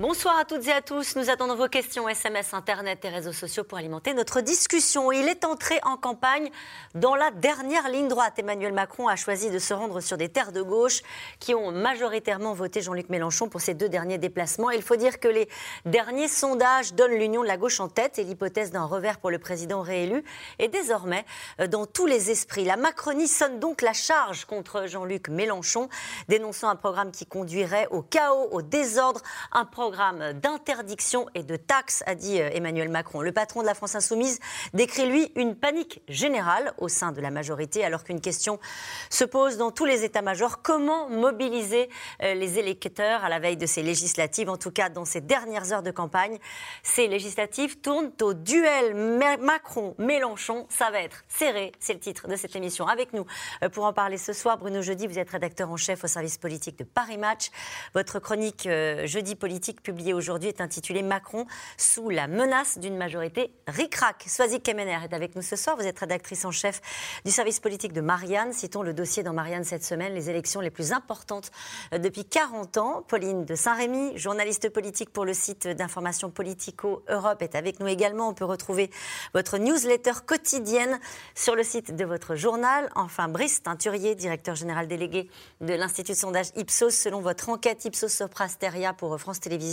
[0.00, 1.16] Bonsoir à toutes et à tous.
[1.16, 5.10] Nous attendons vos questions SMS, Internet et réseaux sociaux pour alimenter notre discussion.
[5.10, 6.50] Il est entré en campagne
[6.94, 8.38] dans la dernière ligne droite.
[8.38, 11.00] Emmanuel Macron a choisi de se rendre sur des terres de gauche
[11.40, 14.70] qui ont majoritairement voté Jean-Luc Mélenchon pour ses deux derniers déplacements.
[14.70, 15.48] Il faut dire que les
[15.84, 19.40] derniers sondages donnent l'union de la gauche en tête et l'hypothèse d'un revers pour le
[19.40, 20.22] président réélu
[20.60, 21.24] est désormais
[21.58, 22.64] euh, dans tous les esprits.
[22.64, 25.88] La Macronie sonne donc la charge contre Jean-Luc Mélenchon,
[26.28, 31.56] dénonçant un programme qui conduirait au chaos, au désordre, un programme programme d'interdiction et de
[31.56, 33.22] taxes, a dit euh, Emmanuel Macron.
[33.22, 34.38] Le patron de la France Insoumise
[34.74, 38.60] décrit, lui, une panique générale au sein de la majorité, alors qu'une question
[39.08, 40.60] se pose dans tous les états-majors.
[40.60, 41.88] Comment mobiliser
[42.22, 45.72] euh, les électeurs à la veille de ces législatives, en tout cas dans ces dernières
[45.72, 46.38] heures de campagne
[46.82, 48.94] Ces législatives tournent au duel
[49.40, 50.66] Macron-Mélenchon.
[50.68, 52.86] Ça va être serré, c'est le titre de cette émission.
[52.86, 53.24] Avec nous,
[53.62, 56.36] euh, pour en parler ce soir, Bruno Jeudi, vous êtes rédacteur en chef au service
[56.36, 57.48] politique de Paris Match.
[57.94, 58.68] Votre chronique
[59.04, 64.26] Jeudi politique publié aujourd'hui est intitulé Macron sous la menace d'une majorité ric-rac.
[64.62, 65.76] Kemener est avec nous ce soir.
[65.76, 66.80] Vous êtes rédactrice en chef
[67.24, 68.52] du service politique de Marianne.
[68.52, 71.50] Citons le dossier dans Marianne cette semaine, les élections les plus importantes
[71.92, 73.04] euh, depuis 40 ans.
[73.06, 78.28] Pauline de Saint-Rémy, journaliste politique pour le site d'information Politico Europe, est avec nous également.
[78.28, 78.90] On peut retrouver
[79.34, 80.98] votre newsletter quotidienne
[81.34, 82.90] sur le site de votre journal.
[82.94, 85.28] Enfin, Brice Teinturier, directeur général délégué
[85.60, 89.67] de l'Institut de sondage Ipsos, selon votre enquête Ipsos Soprasteria pour France Télévisions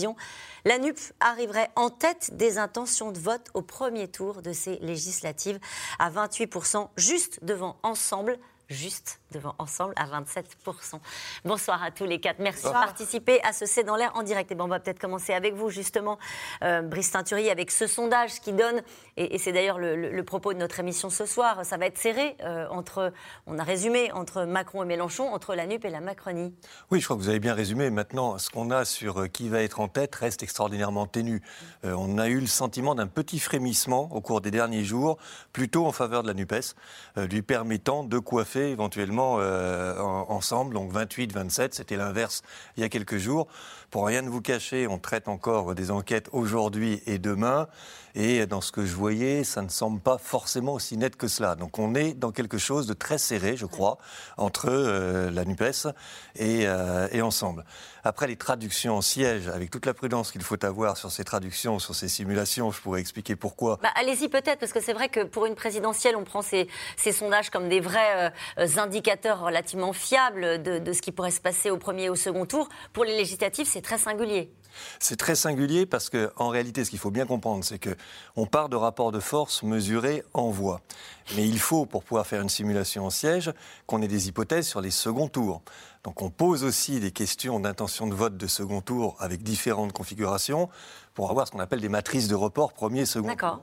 [0.66, 5.60] la NUP arriverait en tête des intentions de vote au premier tour de ces législatives
[6.00, 10.44] à 28%, juste devant Ensemble juste devant Ensemble à 27%.
[11.44, 12.40] Bonsoir à tous les quatre.
[12.40, 14.52] Merci de participer à ce C'est dans l'air en direct.
[14.52, 16.18] Et bon, on va peut-être commencer avec vous, justement,
[16.64, 18.82] euh, Brice Teinturier, avec ce sondage qui donne,
[19.18, 22.68] et, c'est d'ailleurs le, propos de notre émission ce soir, ça va être serré euh,
[22.70, 23.14] entre,
[23.46, 26.56] on a résumé, entre Macron et Mélenchon, entre la NUP et la Macronie.
[26.90, 27.90] Oui, je crois que vous avez bien résumé.
[27.90, 31.42] Maintenant, ce qu'on a sur euh, qui va être en tête reste extraordinairement ténu.
[31.84, 35.18] on a eu le sentiment d'un petit frémissement au cours des derniers jours,
[35.54, 36.75] plutôt en faveur de la NUPES,
[37.18, 42.44] lui permettant de coiffer éventuellement euh, ensemble, donc 28, 27, c'était l'inverse
[42.78, 43.48] il y a quelques jours.
[43.95, 47.69] Pour rien ne vous cacher, on traite encore des enquêtes aujourd'hui et demain.
[48.13, 51.56] Et dans ce que je voyais, ça ne semble pas forcément aussi net que cela.
[51.56, 53.97] Donc on est dans quelque chose de très serré, je crois,
[54.38, 55.88] entre euh, la NUPES
[56.38, 57.66] et, euh, et, Ensemble.
[58.06, 61.79] Après les traductions en siège, avec toute la prudence qu'il faut avoir sur ces traductions,
[61.79, 63.79] sur ces simulations, je pourrais expliquer pourquoi.
[63.81, 67.12] Bah, allez-y peut-être, parce que c'est vrai que pour une présidentielle, on prend ces, ces
[67.12, 71.69] sondages comme des vrais euh, indicateurs relativement fiables de, de ce qui pourrait se passer
[71.69, 72.69] au premier et au second tour.
[72.94, 74.51] Pour les législatives, c'est très singulier.
[75.00, 78.75] C'est très singulier parce qu'en réalité, ce qu'il faut bien comprendre, c'est qu'on part de
[78.75, 80.81] rapports de force mesurés en voix.
[81.35, 83.53] Mais il faut, pour pouvoir faire une simulation en siège,
[83.88, 85.62] qu'on ait des hypothèses sur les seconds tours.
[86.03, 90.69] Donc on pose aussi des questions d'intention de vote de second tour avec différentes configurations
[91.13, 93.28] pour avoir ce qu'on appelle des matrices de report premier, second.
[93.28, 93.62] D'accord.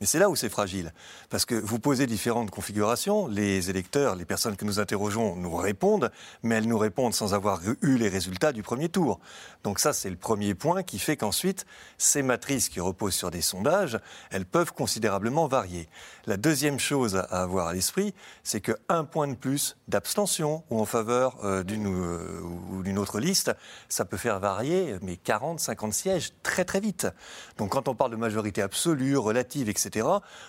[0.00, 0.92] Mais c'est là où c'est fragile.
[1.30, 6.10] Parce que vous posez différentes configurations, les électeurs, les personnes que nous interrogeons nous répondent,
[6.42, 9.20] mais elles nous répondent sans avoir eu les résultats du premier tour.
[9.62, 11.64] Donc ça, c'est le premier point qui fait qu'ensuite,
[11.98, 13.98] ces matrices qui reposent sur des sondages,
[14.30, 15.88] elles peuvent considérablement varier.
[16.26, 20.84] La deuxième chose à avoir à l'esprit, c'est qu'un point de plus d'abstention ou en
[20.84, 23.52] faveur euh, d'une euh, ou d'une autre liste,
[23.88, 27.06] ça peut faire varier, mais 40, 50 sièges très très vite.
[27.58, 29.83] Donc quand on parle de majorité absolue, relative, etc.,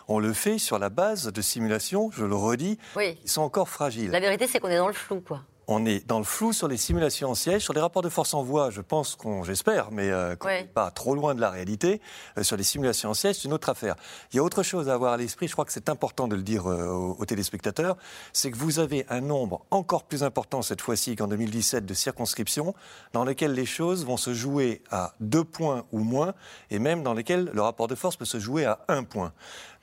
[0.08, 2.78] on le fait sur la base de simulations, je le redis,
[3.22, 4.12] qui sont encore fragiles.
[4.12, 6.68] La vérité, c'est qu'on est dans le flou, quoi on est dans le flou sur
[6.68, 9.92] les simulations en siège, sur les rapports de force en voie, je pense qu'on, j'espère,
[9.92, 12.02] mais euh, qu'on n'est pas trop loin de la réalité.
[12.38, 13.96] Euh, sur les simulations en siège, c'est une autre affaire.
[14.32, 16.36] Il y a autre chose à avoir à l'esprit, je crois que c'est important de
[16.36, 17.98] le dire euh, aux, téléspectateurs,
[18.34, 22.76] c'est que vous avez un nombre encore plus important cette fois-ci qu'en 2017 de circonscriptions
[23.14, 26.34] dans lesquelles les choses vont se jouer à deux points ou moins,
[26.70, 29.34] et même dans lesquelles le rapport de force peut se jouer à un point.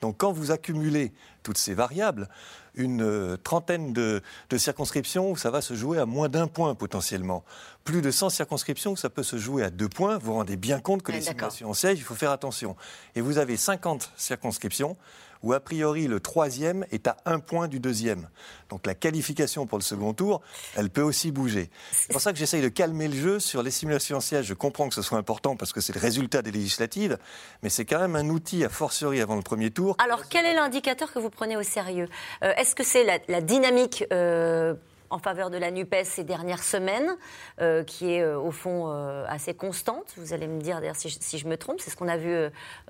[0.01, 1.13] Donc quand vous accumulez
[1.43, 2.29] toutes ces variables,
[2.75, 4.21] une euh, trentaine de,
[4.57, 7.43] circonscriptions où ça va se jouer à moins d'un point potentiellement.
[7.83, 10.17] Plus de 100 circonscriptions où ça peut se jouer à deux points.
[10.17, 12.75] Vous vous rendez bien compte que les simulations en siège, il faut faire attention.
[13.15, 14.95] Et vous avez 50 circonscriptions
[15.43, 18.29] où a priori le troisième est à un point du deuxième.
[18.69, 20.41] Donc la qualification pour le second tour,
[20.75, 21.69] elle peut aussi bouger.
[21.91, 24.41] C'est pour ça que j'essaye de calmer le jeu sur les simulations en.
[24.41, 27.17] Je comprends que ce soit important parce que c'est le résultat des législatives,
[27.61, 29.95] mais c'est quand même un outil à fortiori avant le premier tour.
[30.03, 32.07] Alors quel est l'indicateur que vous prenez au sérieux?
[32.43, 34.73] Euh, Est-ce que c'est la, dynamique euh,
[35.13, 37.15] en faveur de la NUPES ces dernières semaines,
[37.61, 38.89] euh, qui est au fond
[39.27, 40.13] assez constante.
[40.17, 42.35] Vous allez me dire d'ailleurs si, je me trompe, c'est ce qu'on a vu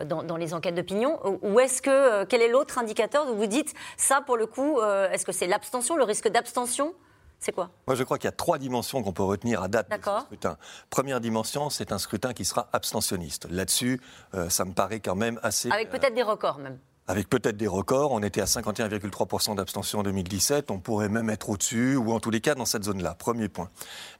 [0.06, 1.20] dans, les enquêtes d'opinion.
[1.42, 5.26] Ou est-ce que, quel est l'autre indicateur où vous dites, ça pour le coup, est-ce
[5.26, 6.94] que c'est l'abstention, le risque d'abstention?
[7.40, 7.70] C'est quoi?
[7.88, 10.20] Moi, je crois qu'il y a trois dimensions qu'on peut retenir à date de ce
[10.26, 10.58] scrutin.
[10.90, 13.48] Première dimension, c'est un scrutin qui sera abstentionniste.
[13.50, 14.00] Là-dessus,
[14.50, 15.70] ça me paraît quand même assez.
[15.72, 18.12] Avec peut-être des records même avec peut-être des records.
[18.12, 20.72] On était à 51,3% d'abstention en 2017.
[20.72, 23.16] On pourrait même être au-dessus, ou en tous les cas dans cette zone-là.
[23.16, 23.70] Premier point.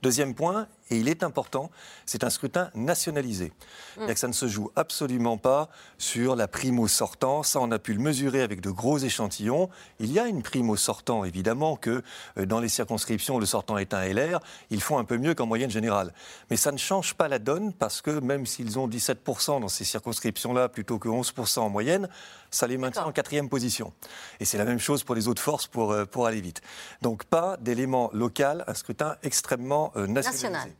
[0.02, 1.72] Deuxième point, et il est important,
[2.06, 3.52] c'est un scrutin nationalisé.
[3.98, 4.16] Mm.
[4.16, 7.42] ça ne se joue absolument pas sur la prime au sortant.
[7.42, 9.70] Ça, on a pu le mesurer avec de gros échantillons.
[10.00, 12.04] Il y a une prime au sortant, évidemment, que
[12.38, 14.40] euh, dans les circonscriptions, le sortant est un LR.
[14.70, 16.14] Ils font un peu mieux qu'en moyenne générale.
[16.52, 19.86] Mais ça ne change pas la donne parce que même s'ils ont 17% dans ces
[19.86, 22.08] circonscriptions-là plutôt que 11% en moyenne,
[22.52, 23.94] ça les maintient en quatrième position.
[24.40, 26.62] Et c'est la même chose pour les autres forces pour, euh, pour aller vite.
[27.02, 30.76] Donc pas d'élément local, un scrutin extrêmement euh, nationalisé.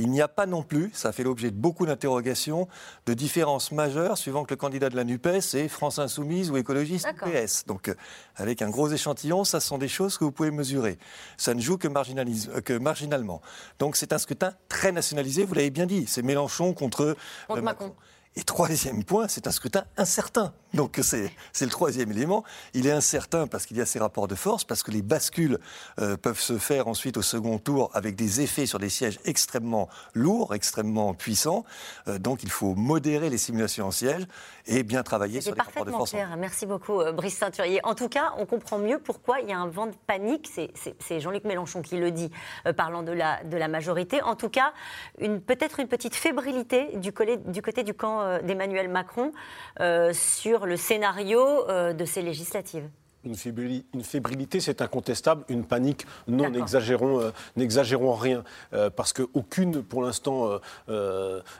[0.00, 2.68] Il n'y a pas non plus, ça fait l'objet de beaucoup d'interrogations,
[3.04, 7.06] de différences majeures suivant que le candidat de la NUPES est France Insoumise ou écologiste
[7.22, 7.66] PS.
[7.66, 7.94] Donc, euh,
[8.36, 10.98] avec un gros échantillon, ça sont des choses que vous pouvez mesurer.
[11.36, 11.88] Ça ne joue que,
[12.60, 13.42] que marginalement.
[13.78, 16.06] Donc, c'est un scrutin très nationalisé, vous l'avez bien dit.
[16.06, 17.14] C'est Mélenchon contre,
[17.46, 17.94] contre Macron.
[18.36, 20.52] Et troisième point, c'est un scrutin incertain.
[20.72, 22.44] Donc c'est le troisième élément.
[22.74, 25.58] Il est incertain parce qu'il y a ces rapports de force, parce que les bascules
[26.00, 29.88] euh, peuvent se faire ensuite au second tour avec des effets sur des sièges extrêmement
[30.14, 31.64] lourds, extrêmement puissants.
[32.06, 34.28] Euh, donc il faut modérer les simulations en siège
[34.66, 36.10] et bien travailler sur les rapports de force.
[36.10, 36.36] Clair.
[36.38, 37.80] Merci beaucoup, euh, Brice Teinturier.
[37.82, 40.48] En tout cas, on comprend mieux pourquoi il y a un vent de panique.
[41.00, 42.30] C'est Jean-Luc Mélenchon qui le dit,
[42.76, 44.22] parlant de la, de la majorité.
[44.22, 44.72] En tout cas,
[45.18, 47.12] peut-être une petite fébrilité du,
[47.46, 49.32] du côté du camp euh, d'Emmanuel Macron
[49.80, 52.88] euh, sur le scénario euh, de ces législatives
[53.22, 55.44] une fébrilité, c'est incontestable.
[55.50, 58.42] Une panique, non, n'exagérons, n'exagérons rien.
[58.96, 60.58] parce qu'aucune, pour l'instant,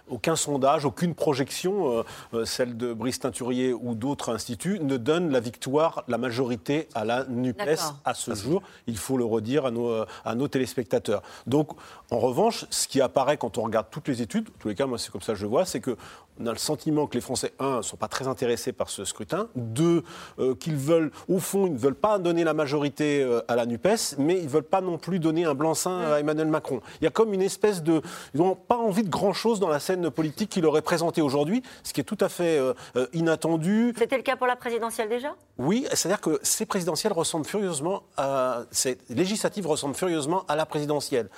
[0.08, 2.02] aucun sondage, aucune projection,
[2.46, 7.24] celle de Brice Teinturier ou d'autres instituts, ne donne la victoire, la majorité à la
[7.24, 8.62] NUPES à ce jour.
[8.86, 11.20] Il faut le redire à nos, à nos téléspectateurs.
[11.46, 11.72] Donc,
[12.10, 14.86] en revanche, ce qui apparaît quand on regarde toutes les études, en tous les cas,
[14.86, 15.94] moi, c'est comme ça que je vois, c'est que
[16.40, 19.04] on a le sentiment que les Français, un, ne sont pas très intéressés par ce
[19.04, 20.02] scrutin, deux,
[20.38, 23.66] euh, qu'ils veulent, au fond, ils ne veulent pas donner la majorité euh, à la
[23.66, 26.80] NUPES, mais ils ne veulent pas non plus donner un blanc-seing à Emmanuel Macron.
[27.00, 28.00] Il y a comme une espèce de...
[28.34, 31.92] Ils n'ont pas envie de grand-chose dans la scène politique qu'il aurait présentée aujourd'hui, ce
[31.92, 32.74] qui est tout à fait euh,
[33.12, 33.94] inattendu.
[33.98, 35.34] C'était le cas pour la présidentielle déjà?
[35.58, 38.62] Oui, c'est-à-dire que ces présidentielles ressemblent furieusement à...
[38.70, 41.28] Ces législatives ressemblent furieusement à la présidentielle.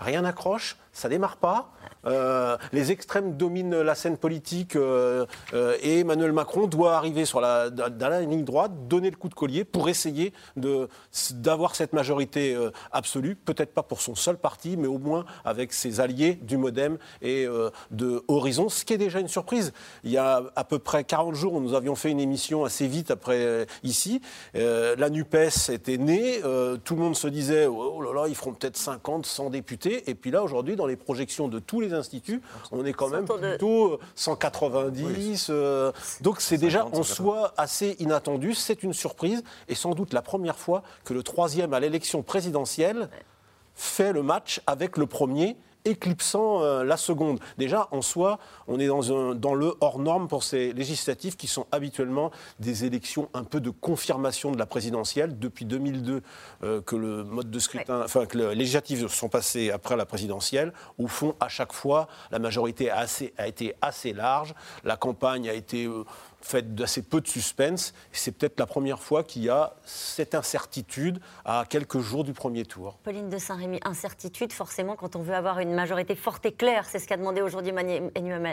[0.00, 1.72] rien n'accroche, ça démarre pas.
[2.06, 7.40] Euh, les extrêmes dominent la scène politique euh, euh, et Emmanuel Macron doit arriver sur
[7.40, 12.56] la, dans la ligne droite, donner le coup de collier pour essayer d'avoir cette majorité
[12.92, 16.98] absolue, peut-être pas pour son seul parti, mais au moins avec ses alliés du Modem
[17.22, 17.46] et
[17.90, 19.72] de Horizon, ce qui est déjà une surprise.
[20.04, 23.10] Il y a à peu près 40 jours, nous avions fait une émission assez vite
[23.10, 24.20] après ici.
[24.54, 26.40] la NUPES était née,
[26.84, 30.14] tout le monde se disait oh là là, ils feront peut-être 50, 100 députés, et
[30.14, 32.42] puis là aujourd'hui, dans les projections de tous les instituts,
[32.72, 35.48] on est quand même plutôt 190.
[35.50, 38.54] Euh, donc c'est déjà en soi assez inattendu.
[38.54, 43.08] C'est une surprise et sans doute la première fois que le troisième à l'élection présidentielle
[43.74, 47.40] fait le match avec le premier éclipsant euh, la seconde.
[47.56, 51.46] Déjà, en soi, on est dans, un, dans le hors norme pour ces législatives qui
[51.46, 55.38] sont habituellement des élections un peu de confirmation de la présidentielle.
[55.38, 56.22] Depuis 2002,
[56.62, 60.72] euh, que le mode de scrutin, enfin que les législatives sont passées après la présidentielle,
[60.98, 64.54] au fond, à chaque fois, la majorité a, assez, a été assez large.
[64.84, 66.04] La campagne a été euh,
[66.40, 67.94] fait d'assez peu de suspense.
[68.12, 72.64] C'est peut-être la première fois qu'il y a cette incertitude à quelques jours du premier
[72.64, 72.98] tour.
[73.02, 76.98] Pauline de Saint-Rémy, incertitude, forcément, quand on veut avoir une majorité forte et claire, c'est
[76.98, 77.72] ce qu'a demandé aujourd'hui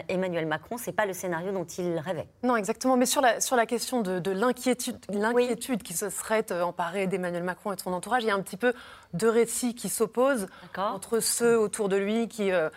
[0.08, 2.28] Emmanuel Macron, c'est pas le scénario dont il rêvait.
[2.42, 2.96] Non, exactement.
[2.96, 7.42] Mais sur la, sur la question de, l'inquiétude, l'inquiétude qui se serait euh, emparée d'Emmanuel
[7.42, 8.72] Macron et de son entourage, il y a un petit peu
[9.16, 12.68] deux récits qui s'opposent entre ceux autour de lui qui, euh,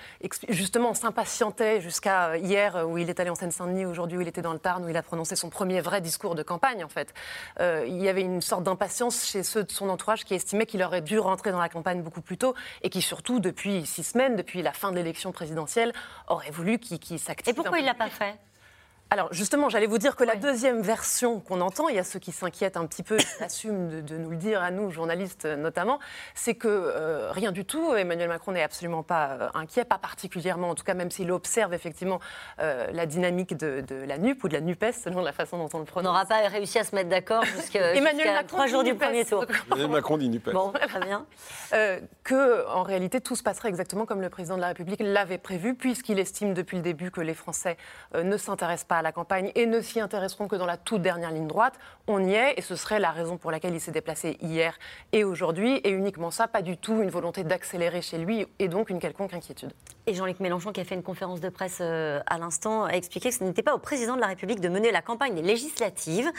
[0.50, 4.54] justement, s'impatientaient jusqu'à hier où il est allé en Seine-Saint-Denis, aujourd'hui où il était dans
[4.54, 7.14] le Tarn, où il a prononcé son premier vrai discours de campagne, en fait.
[7.60, 10.84] Euh, il y avait une sorte d'impatience chez ceux de son entourage qui estimaient qu'il
[10.84, 14.36] aurait dû rentrer dans la campagne beaucoup plus tôt et qui, surtout, depuis six semaines,
[14.36, 15.94] depuis la fin de l'élection présidentielle,
[16.28, 17.52] aurait voulu qu'il s'active.
[17.52, 18.38] Et pourquoi il ne l'a pas fait?
[19.12, 22.20] Alors justement, j'allais vous dire que la deuxième version qu'on entend, il y a ceux
[22.20, 25.98] qui s'inquiètent un petit peu, assument de, nous le dire à nous, journalistes notamment,
[26.36, 30.70] c'est que euh, rien du tout, Emmanuel Macron n'est absolument pas euh, inquiet, pas particulièrement,
[30.70, 32.20] en tout cas même s'il observe effectivement
[32.60, 35.80] euh, la dynamique de, la NUP ou de la NUPES, selon la façon dont on
[35.80, 36.08] le prononce.
[36.08, 37.94] On n'aura pas réussi à se mettre d'accord jusqu'à
[38.48, 39.44] trois jours du premier tour.
[39.72, 40.52] Emmanuel Macron dit NUPES.
[40.52, 41.26] Bon, très bien.
[42.24, 45.74] que en réalité tout se passerait exactement comme le président de la République l'avait prévu,
[45.74, 47.76] puisqu'il estime depuis le début que les Français
[48.14, 51.32] ne s'intéressent pas à la campagne et ne s'y intéresseront que dans la toute dernière
[51.32, 51.74] ligne droite.
[52.08, 54.78] On y est et ce serait la raison pour laquelle il s'est déplacé hier
[55.12, 55.78] et aujourd'hui.
[55.84, 59.34] Et uniquement ça, pas du tout une volonté d'accélérer chez lui et donc une quelconque
[59.34, 59.74] inquiétude.
[60.06, 63.30] Et Jean-Luc Mélenchon, qui a fait une conférence de presse euh, à l'instant, a expliqué
[63.30, 66.32] que ce n'était pas au président de la République de mener la campagne des législatives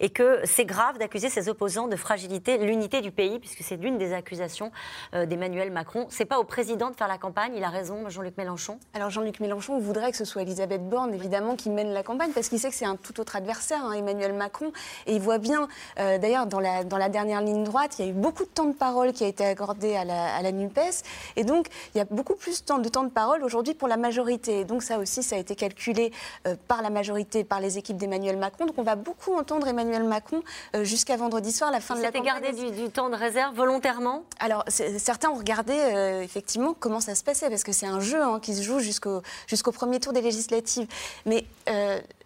[0.00, 3.98] et que c'est grave d'accuser ses opposants de fragiliter l'unité du pays, puisque c'est l'une
[3.98, 4.70] des accusations
[5.14, 6.06] euh, d'Emmanuel Macron.
[6.08, 8.78] C'est pas au président de faire la campagne, il a raison, Jean-Luc Mélenchon?
[8.94, 12.48] Alors Jean-Luc Mélenchon voudrait que ce soit Elisabeth Borne, évidemment, qui mène la campagne, parce
[12.48, 14.72] qu'il sait que c'est un tout autre adversaire, hein, Emmanuel Macron.
[15.06, 18.08] Et il voit bien, euh, d'ailleurs, dans la, dans la dernière ligne droite, il y
[18.08, 20.52] a eu beaucoup de temps de parole qui a été accordé à la, à la
[20.52, 21.02] NUPES.
[21.36, 23.88] Et donc, il y a beaucoup plus de temps de, temps de parole aujourd'hui pour
[23.88, 24.60] la majorité.
[24.60, 26.12] Et donc, ça aussi, ça a été calculé
[26.46, 28.66] euh, par la majorité, par les équipes d'Emmanuel Macron.
[28.66, 30.42] Donc, on va beaucoup entendre Emmanuel Macron
[30.74, 32.24] euh, jusqu'à vendredi soir, la fin de la campagne.
[32.24, 34.22] gardé du, du, temps de réserve volontairement?
[34.38, 35.74] Alors, certains ont regardé
[36.22, 39.22] effectivement comment ça se passait, parce que c'est un jeu hein, qui se joue jusqu'au
[39.46, 40.86] jusqu'au premier tour des législatives.
[41.24, 41.44] Mais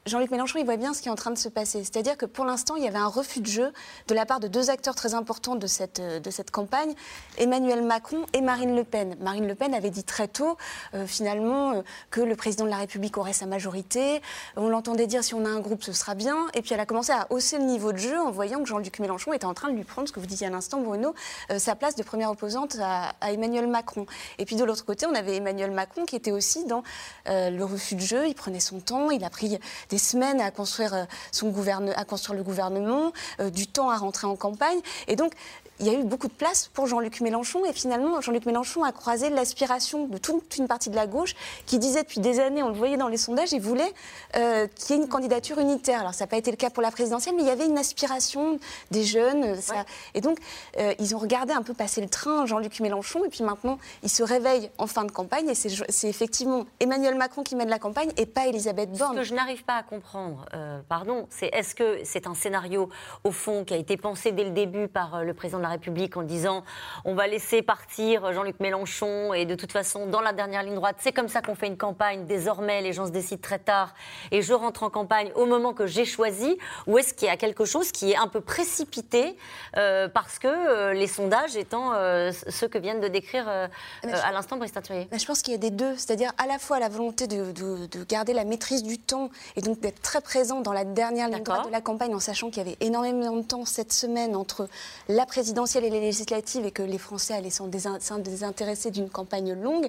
[0.07, 1.85] Jean-Luc Mélenchon, il voit bien ce qui est en train de se passer.
[1.85, 3.71] C'est-à-dire que pour l'instant, il y avait un refus de jeu
[4.09, 6.95] de la part de deux acteurs très importants de cette, euh, de cette campagne,
[7.37, 9.15] Emmanuel Macron et Marine Le Pen.
[9.21, 10.57] Marine Le Pen avait dit très tôt,
[10.95, 14.23] euh, finalement, euh, que le président de la République aurait sa majorité.
[14.57, 16.47] On l'entendait dire si on a un groupe, ce sera bien.
[16.55, 19.01] Et puis elle a commencé à hausser le niveau de jeu en voyant que Jean-Luc
[19.01, 21.15] Mélenchon était en train de lui prendre, ce que vous disiez à l'instant, Bruno,
[21.59, 24.07] sa place de première opposante à, à, Emmanuel Macron.
[24.39, 26.83] Et puis de l'autre côté, on avait Emmanuel Macron qui était aussi dans
[27.27, 28.27] le refus de jeu.
[28.29, 29.59] Il prenait son temps, il a pris
[29.91, 31.53] des semaines à construire, euh, son
[31.97, 34.79] à construire le gouvernement, euh, du temps à rentrer en campagne.
[35.09, 35.33] Et donc,
[35.81, 37.65] il y a eu beaucoup de place pour Jean-Luc Mélenchon.
[37.65, 41.35] Et finalement, Jean-Luc Mélenchon a croisé l'aspiration de toute une partie de la gauche
[41.67, 43.93] qui disait depuis des années, on le voyait dans les sondages, il voulait
[44.37, 46.01] euh, qu'il y ait une candidature unitaire.
[46.01, 47.79] Alors, ça n'a pas été le cas pour la présidentielle, mais il y avait une
[47.79, 48.59] aspiration
[48.91, 49.57] des jeunes.
[50.15, 50.39] Et donc,
[50.79, 53.25] euh, ils ont regardé un peu passer le train Jean-Luc Mélenchon.
[53.25, 55.49] Et puis maintenant, il se réveille en fin de campagne.
[55.49, 59.15] Et c'est effectivement Emmanuel Macron qui mène la campagne et pas Elisabeth Borne.
[59.15, 62.91] Ce que je n'arrive pas à comprendre, euh, pardon, c'est est-ce que c'est un scénario,
[63.25, 66.17] au fond, qui a été pensé dès le début par le président de la République
[66.17, 66.65] en disant
[67.05, 70.97] on va laisser partir Jean-Luc Mélenchon et de toute façon, dans la dernière ligne droite,
[70.99, 72.27] c'est comme ça qu'on fait une campagne.
[72.27, 73.95] Désormais, les gens se décident très tard
[74.31, 77.37] et je rentre en campagne au moment que j'ai choisi Ou est-ce qu'il y a
[77.37, 79.37] quelque chose qui est un peu précipité
[79.77, 84.57] euh, parce que euh, les sondages étant euh, ceux que viennent de décrire à l'instant
[84.57, 87.27] Brice Teinturier Je pense qu'il y a des deux, c'est-à-dire à la fois la volonté
[87.27, 91.29] de, de, garder la maîtrise du temps et donc d'être très présent dans la dernière
[91.29, 94.35] ligne droite de la campagne en sachant qu'il y avait énormément de temps cette semaine
[94.35, 94.69] entre
[95.09, 95.27] la
[95.67, 97.69] et les législatives et que les Français allaient s'en
[98.19, 99.89] désintéresser d'une campagne longue,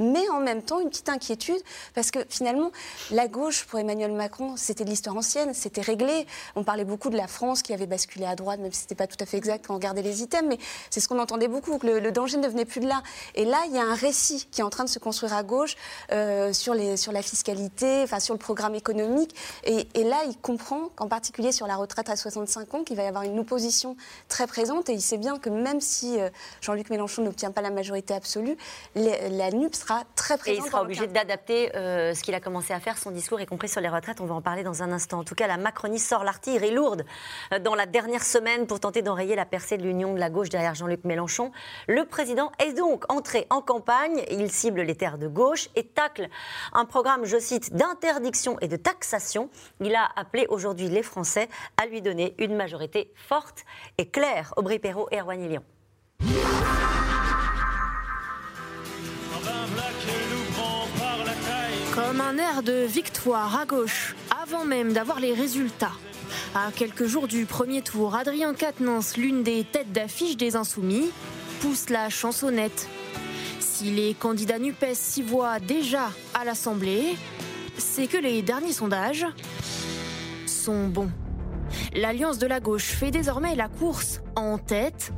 [0.00, 1.60] mais en même temps une petite inquiétude
[1.94, 2.72] parce que finalement
[3.12, 6.26] la gauche pour Emmanuel Macron c'était de l'histoire ancienne, c'était réglé.
[6.56, 9.06] On parlait beaucoup de la France qui avait basculé à droite, même si c'était pas
[9.06, 10.58] tout à fait exact quand on regardait les items, mais
[10.90, 13.02] c'est ce qu'on entendait beaucoup, que le, danger ne venait plus de là.
[13.36, 15.44] Et là il y a un récit qui est en train de se construire à
[15.44, 15.76] gauche
[16.10, 20.36] euh, sur, les, sur la fiscalité, enfin sur le programme économique, et, et là il
[20.36, 23.96] comprend qu'en particulier sur la retraite à 65 ans qu'il va y avoir une opposition
[24.28, 26.30] très présente et il sait bien que même si euh,
[26.62, 28.56] Jean-Luc Mélenchon n'obtient pas la majorité absolue,
[28.94, 30.64] la NUP sera très présente.
[30.64, 33.44] Et il sera obligé d'adapter euh, ce qu'il a commencé à faire, son discours, y
[33.44, 34.22] compris sur les retraites.
[34.22, 35.18] On va en parler dans un instant.
[35.18, 37.04] En tout cas, la Macronie sort l'artillerie lourde
[37.52, 40.48] euh, dans la dernière semaine pour tenter d'enrayer la percée de l'union de la gauche
[40.48, 41.52] derrière Jean-Luc Mélenchon.
[41.88, 44.24] Le président est donc entré en campagne.
[44.30, 46.30] Il cible les terres de gauche et tacle
[46.72, 49.50] un programme, je cite, d'interdiction et de taxation.
[49.80, 53.66] Il a appelé aujourd'hui les Français à lui donner une majorité forte
[53.98, 54.54] et claire.
[54.56, 54.78] Aubry
[61.94, 65.92] Comme un air de victoire à gauche, avant même d'avoir les résultats.
[66.54, 71.10] À quelques jours du premier tour, Adrien Quatennens, l'une des têtes d'affiche des Insoumis,
[71.60, 72.88] pousse la chansonnette.
[73.60, 77.16] Si les candidats NUPES s'y voient déjà à l'Assemblée,
[77.78, 79.26] c'est que les derniers sondages
[80.46, 81.10] sont bons.
[81.94, 85.12] L'Alliance de la gauche fait désormais la course en tête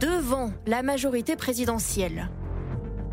[0.00, 2.30] devant la majorité présidentielle.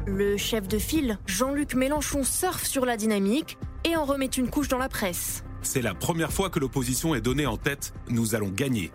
[0.06, 4.68] Le chef de file, Jean-Luc Mélenchon, surfe sur la dynamique et en remet une couche
[4.68, 5.44] dans la presse.
[5.62, 7.94] C'est la première fois que l'opposition est donnée en tête.
[8.10, 8.92] Nous allons gagner.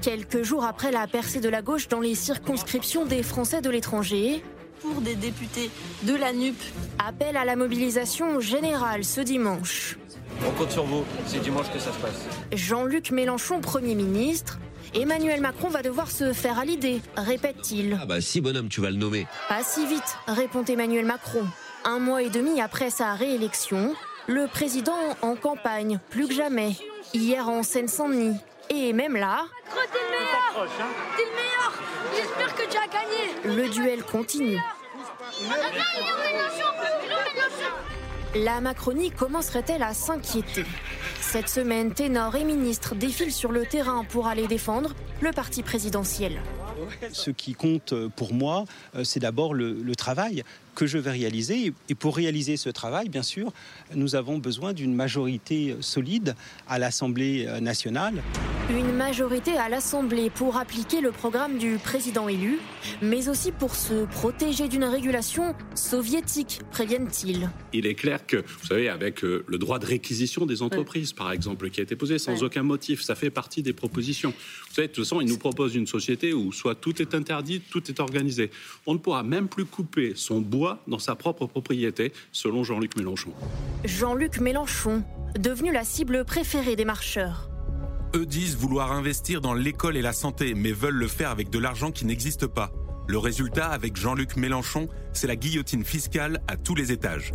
[0.00, 4.42] Quelques jours après la percée de la gauche dans les circonscriptions des Français de l'étranger,
[4.80, 5.70] pour des députés
[6.04, 6.56] de la NUP.
[6.98, 9.98] Appel à la mobilisation générale ce dimanche.
[10.46, 12.24] On compte sur vous, c'est dimanche que ça se passe.
[12.52, 14.58] Jean-Luc Mélenchon, Premier ministre.
[14.94, 17.98] Emmanuel Macron va devoir se faire à l'idée, répète-t-il.
[18.00, 19.26] Ah bah si bonhomme, tu vas le nommer.
[19.48, 21.46] Pas si vite, répond Emmanuel Macron.
[21.84, 23.94] Un mois et demi après sa réélection,
[24.26, 26.72] le président en campagne, plus que jamais.
[27.14, 28.36] Hier en Seine-Saint-Denis.
[28.68, 29.44] Et même là.
[29.92, 30.68] T'es le meilleur
[31.16, 31.72] T'es le meilleur
[32.16, 34.58] J'espère que tu as gagné Le duel continue.
[38.36, 40.64] La Macronie commencerait-elle à s'inquiéter?
[41.20, 46.40] Cette semaine, ténors et ministres défilent sur le terrain pour aller défendre le parti présidentiel.
[47.12, 50.44] Ce qui compte pour moi, euh, c'est d'abord le, le, travail
[50.74, 51.72] que je vais réaliser.
[51.88, 53.52] Et pour réaliser ce travail, bien sûr,
[53.94, 56.34] nous avons besoin d'une majorité solide
[56.68, 58.22] à l'Assemblée nationale.
[58.70, 62.60] Une majorité à l'Assemblée pour appliquer le programme du président élu,
[63.02, 67.50] mais aussi pour se protéger d'une régulation soviétique, préviennent-ils.
[67.72, 71.32] Il est clair que, vous savez, avec euh, le droit de réquisition des entreprises, par
[71.32, 74.32] exemple, qui a été posé sans aucun motif, ça fait partie des propositions.
[74.70, 77.60] Vous savez, de toute façon, il nous propose une société où soit tout est interdit,
[77.60, 78.52] tout est organisé.
[78.86, 83.32] On ne pourra même plus couper son bois dans sa propre propriété, selon Jean-Luc Mélenchon.
[83.84, 85.02] Jean-Luc Mélenchon,
[85.36, 87.50] devenu la cible préférée des marcheurs.
[88.14, 91.58] Eux disent vouloir investir dans l'école et la santé, mais veulent le faire avec de
[91.58, 92.70] l'argent qui n'existe pas.
[93.08, 97.32] Le résultat, avec Jean-Luc Mélenchon, c'est la guillotine fiscale à tous les étages.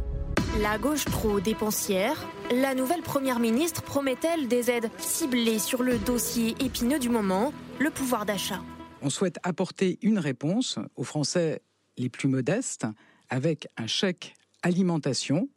[0.61, 2.15] La gauche trop dépensière,
[2.49, 7.89] la nouvelle première ministre promet-elle des aides ciblées sur le dossier épineux du moment, le
[7.89, 8.61] pouvoir d'achat?
[9.01, 11.61] On souhaite apporter une réponse aux Français
[11.97, 12.85] les plus modestes
[13.29, 14.33] avec un chèque
[14.63, 15.49] alimentation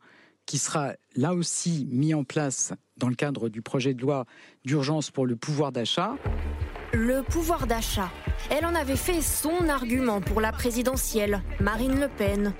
[0.47, 4.25] qui sera là aussi mis en place dans le cadre du projet de loi
[4.65, 6.17] d'urgence pour le pouvoir d'achat.
[6.93, 8.11] Le pouvoir d'achat.
[8.51, 12.53] Elle en avait fait son argument pour la présidentielle, Marine Le Pen.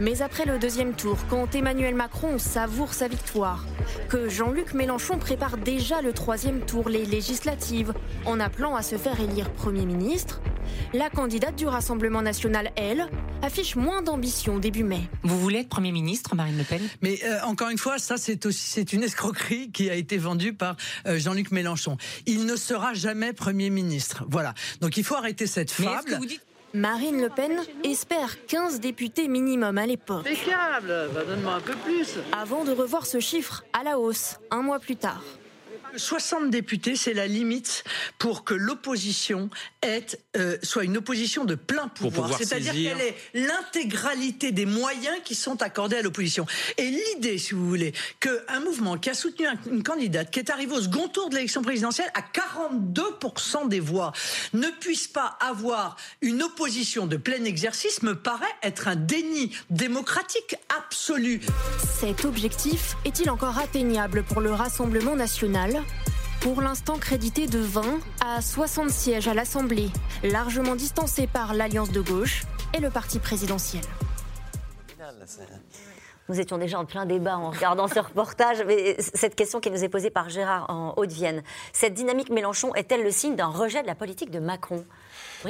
[0.00, 3.64] Mais après le deuxième tour, quand Emmanuel Macron savoure sa victoire,
[4.08, 7.92] que Jean-Luc Mélenchon prépare déjà le troisième tour, les législatives,
[8.24, 10.40] en appelant à se faire élire Premier ministre,
[10.92, 13.08] la candidate du Rassemblement national, elle,
[13.42, 15.02] affiche moins d'ambition début mai.
[15.22, 16.80] Vous voulez être Premier ministre, Marine Le Pen?
[17.02, 20.54] Mais euh, encore une fois, ça c'est aussi c'est une escroquerie qui a été vendue
[20.54, 20.76] par
[21.06, 21.96] euh, Jean-Luc Mélenchon.
[22.26, 24.24] Il ne sera jamais Premier ministre.
[24.28, 24.54] Voilà.
[24.80, 26.18] Donc il faut arrêter cette fable.
[26.74, 30.26] Marine Le Pen espère 15 députés minimum à l'époque.
[30.26, 34.62] Impeccable bah, Donne-moi un peu plus Avant de revoir ce chiffre à la hausse, un
[34.62, 35.22] mois plus tard.
[35.96, 37.84] 60 députés, c'est la limite
[38.18, 39.50] pour que l'opposition
[40.36, 42.36] euh, soit une opposition de plein pouvoir.
[42.36, 46.46] C'est-à-dire qu'elle ait l'intégralité des moyens qui sont accordés à l'opposition.
[46.78, 50.74] Et l'idée, si vous voulez, qu'un mouvement qui a soutenu une candidate qui est arrivée
[50.74, 54.12] au second tour de l'élection présidentielle à 42% des voix
[54.52, 60.56] ne puisse pas avoir une opposition de plein exercice me paraît être un déni démocratique
[60.76, 61.40] absolu.
[62.00, 65.83] Cet objectif est-il encore atteignable pour le Rassemblement national?
[66.40, 67.82] Pour l'instant crédité de 20
[68.24, 69.88] à 60 sièges à l'Assemblée,
[70.22, 72.42] largement distancé par l'Alliance de gauche
[72.74, 73.82] et le parti présidentiel.
[76.28, 78.64] Nous étions déjà en plein débat en regardant ce reportage,
[78.98, 81.42] cette question qui nous est posée par Gérard en Haute-Vienne,
[81.72, 84.84] cette dynamique Mélenchon est-elle le signe d'un rejet de la politique de Macron?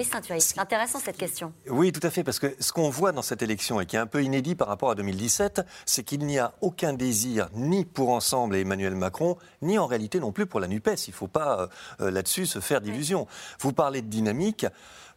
[0.02, 1.52] C'est intéressant cette question.
[1.68, 4.00] Oui, tout à fait, parce que ce qu'on voit dans cette élection et qui est
[4.00, 8.11] un peu inédit par rapport à 2017, c'est qu'il n'y a aucun désir ni pour
[8.11, 11.07] Ensemble et Emmanuel Macron, ni en réalité non plus pour la NUPES.
[11.07, 11.68] Il ne faut pas
[12.00, 13.26] euh, là-dessus se faire d'illusions.
[13.61, 14.66] Vous parlez de dynamique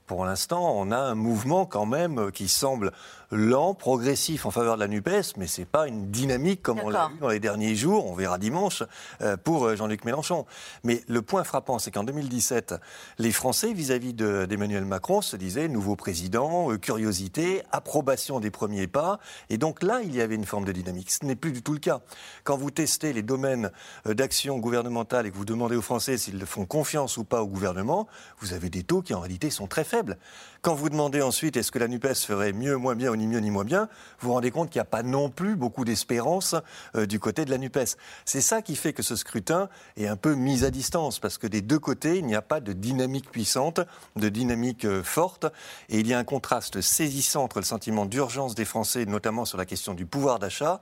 [0.08, 2.94] pour l'instant, on a un mouvement quand même qui semble
[3.32, 6.90] lent, progressif en faveur de la NUPES, mais ce n'est pas une dynamique comme on
[6.90, 8.84] l'a vu dans les derniers jours, on verra dimanche,
[9.22, 10.46] euh, pour euh, Jean-Luc Mélenchon.
[10.84, 12.76] Mais le point frappant, c'est qu'en 2017,
[13.18, 19.20] les Français, vis-à-vis d'Emmanuel Macron, se disaient nouveau président, euh, curiosité, approbation des premiers pas.
[19.50, 21.12] Et donc là, il y avait une forme de dynamique.
[21.12, 22.02] Ce n'est plus du tout le cas.
[22.44, 23.72] Quand vous testez les domaines
[24.06, 28.08] d'action gouvernementale et que vous demandez aux Français s'ils font confiance ou pas au gouvernement,
[28.40, 30.18] vous avez des taux qui en réalité sont très faibles.
[30.62, 33.52] Quand vous demandez ensuite est-ce que la NUPES ferait mieux, moins bien, ni mieux ni
[33.52, 36.56] moins bien, vous vous rendez compte qu'il n'y a pas non plus beaucoup d'espérance
[36.96, 37.98] euh, du côté de la NUPES.
[38.26, 41.48] C'est ça qui fait que ce scrutin est un peu mis à distance, parce que
[41.48, 43.82] des deux côtés, il n'y a pas de dynamique puissante,
[44.16, 45.46] de dynamique euh, forte,
[45.90, 49.58] et il y a un contraste saisissant entre le sentiment d'urgence des Français, notamment sur
[49.58, 50.82] la question du pouvoir d'achat,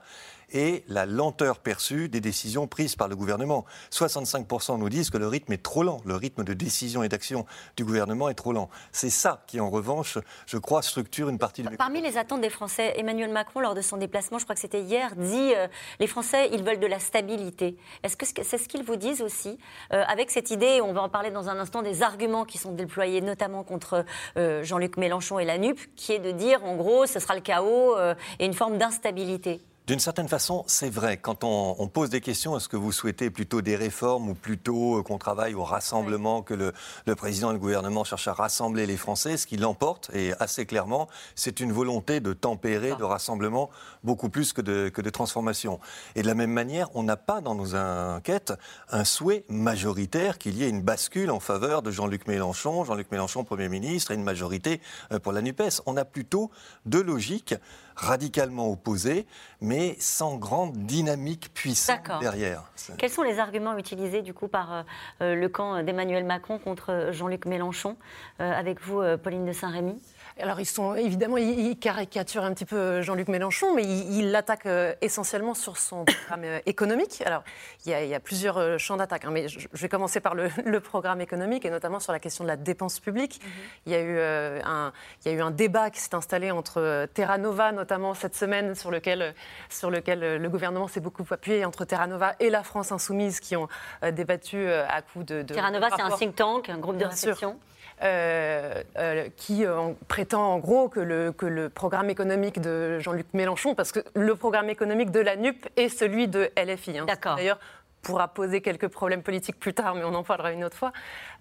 [0.52, 3.64] et la lenteur perçue des décisions prises par le gouvernement.
[3.90, 7.46] 65% nous disent que le rythme est trop lent, le rythme de décision et d'action
[7.76, 8.68] du gouvernement est trop lent.
[8.92, 11.76] C'est ça qui, en revanche, je crois, structure une partie du...
[11.76, 14.82] Parmi les attentes des Français, Emmanuel Macron, lors de son déplacement, je crois que c'était
[14.82, 15.66] hier, dit euh,
[16.00, 17.76] les Français, ils veulent de la stabilité.
[18.02, 19.58] Est-ce que c'est ce qu'ils vous disent aussi
[19.92, 22.72] euh, Avec cette idée, on va en parler dans un instant, des arguments qui sont
[22.72, 24.04] déployés notamment contre
[24.36, 27.40] euh, Jean-Luc Mélenchon et la NUP, qui est de dire, en gros, ce sera le
[27.40, 27.96] chaos
[28.38, 29.60] et une forme d'instabilité?
[29.86, 31.16] D'une certaine façon, c'est vrai.
[31.16, 35.02] Quand on, pose des questions, est-ce que vous souhaitez plutôt des réformes ou plutôt euh,
[35.04, 39.36] qu'on travaille au rassemblement, que le, président et le gouvernement cherchent à rassembler les Français
[39.36, 42.98] Ce qui l'emporte, et assez clairement, c'est une volonté de tempérer, ah.
[42.98, 43.70] de rassemblement,
[44.02, 45.78] beaucoup plus que de, que de transformation.
[46.16, 48.54] Et de la même manière, on n'a pas dans nos enquêtes
[48.90, 53.44] un souhait majoritaire qu'il y ait une bascule en faveur de Jean-Luc Mélenchon, Jean-Luc Mélenchon
[53.44, 54.80] Premier ministre, et une majorité
[55.12, 55.82] euh, pour la NUPES.
[55.86, 56.50] On a plutôt
[56.86, 57.54] deux logiques
[57.96, 59.26] radicalement opposés,
[59.60, 62.62] mais sans grande dynamique puissante derrière.
[62.98, 64.82] Quels sont les arguments utilisés du coup par euh,
[65.22, 67.96] euh, le camp d'Emmanuel Macron contre Jean-Luc Mélenchon
[68.40, 70.00] euh, Avec vous, Pauline de Saint-Rémy?
[70.38, 74.94] Alors, ils sont évidemment, ils, caricaturent un petit peu Jean-Luc Mélenchon, mais ils l'attaquent euh,
[75.00, 77.22] essentiellement sur son programme euh, économique.
[77.24, 77.42] Alors,
[77.86, 81.22] il y a, plusieurs euh, champs d'attaque, hein, mais je, vais commencer par le, programme
[81.22, 83.40] économique et notamment sur la question de la dépense publique.
[83.42, 83.50] Mhm.
[83.86, 84.20] il, y a eu,
[84.62, 84.92] un,
[85.24, 88.74] il y a eu un débat qui s'est installé entre Terra Nova, notamment cette semaine,
[88.74, 89.34] sur lequel,
[89.70, 93.56] sur lequel le gouvernement s'est beaucoup appuyé, entre Terra Nova et la France Insoumise, qui
[93.56, 93.68] ont
[94.12, 95.42] débattu à coup de.
[95.42, 97.58] de Terra Nova, c'est un think tank, un groupe de réflexion.
[98.02, 103.26] Euh, euh, qui euh, prétend en gros que le, que le programme économique de Jean-Luc
[103.32, 106.98] Mélenchon, parce que le programme économique de la NUP est celui de LFI.
[106.98, 107.04] Hein.
[107.06, 107.36] D'accord.
[107.36, 107.58] D'ailleurs,
[108.06, 110.92] pourra poser quelques problèmes politiques plus tard, mais on en parlera une autre fois.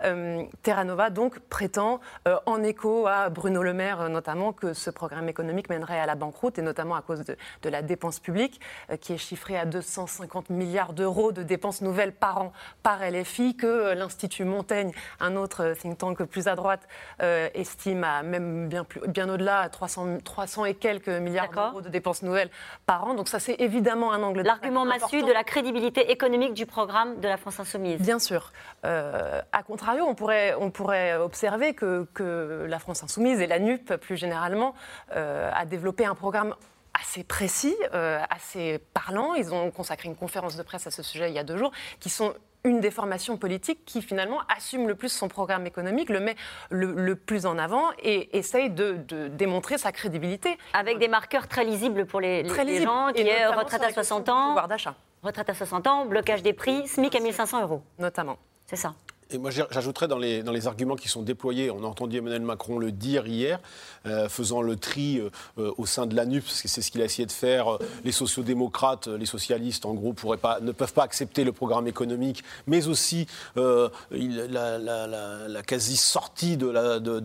[0.03, 4.73] Euh, Terra Nova donc prétend, euh, en écho à Bruno Le Maire euh, notamment, que
[4.73, 8.59] ce programme économique mènerait à la banqueroute, et notamment à cause de, la dépense publique,
[8.99, 13.93] qui est chiffrée à 250 milliards d'euros de dépenses nouvelles par an par LFI, que
[13.93, 16.87] l'Institut Montaigne, un autre think tank plus à droite,
[17.19, 22.21] estime à même bien, bien au-delà, à 300, 300 et quelques milliards d'euros de dépenses
[22.21, 22.49] nouvelles
[22.85, 23.13] par an.
[23.13, 27.27] Donc ça, c'est évidemment un angle L'argument massu de la crédibilité économique du programme de
[27.27, 28.01] la France Insoumise.
[28.01, 28.51] Bien sûr.
[28.85, 33.59] Euh, a contrario, on pourrait, on pourrait observer que, que, la France Insoumise et la
[33.59, 34.73] NUP, plus généralement,
[35.15, 36.55] euh, a développé un programme
[36.99, 39.35] assez précis, euh, assez parlant.
[39.35, 41.71] Ils ont consacré une conférence de presse à ce sujet il y a deux jours,
[41.99, 46.19] qui sont une des formations politiques qui finalement assume le plus son programme économique, le
[46.19, 46.35] met
[46.71, 50.57] le, plus en avant et essaye de, démontrer sa crédibilité.
[50.73, 54.47] Avec des marqueurs très lisibles pour les, les, gens, qui est retraite à 60 ans.
[54.47, 54.95] Pouvoir d'achat.
[55.25, 57.81] Retraite à 60 ans, blocage des prix, SMIC à 1500 euros.
[57.97, 58.37] Notamment.
[58.67, 58.93] C'est ça.
[59.31, 62.43] Et moi, j'ajouterais dans les, dans les arguments qui sont déployés, on a entendu Emmanuel
[62.43, 63.59] Macron le dire hier,
[64.05, 67.05] euh, faisant le tri euh, au sein de l'ANUP, parce que c'est ce qu'il a
[67.05, 67.79] essayé de faire.
[68.03, 72.85] Les sociodémocrates, les socialistes, en gros, pas, ne peuvent pas accepter le programme économique, mais
[72.85, 73.25] aussi
[73.57, 76.67] euh, la, la, quasi-sortie de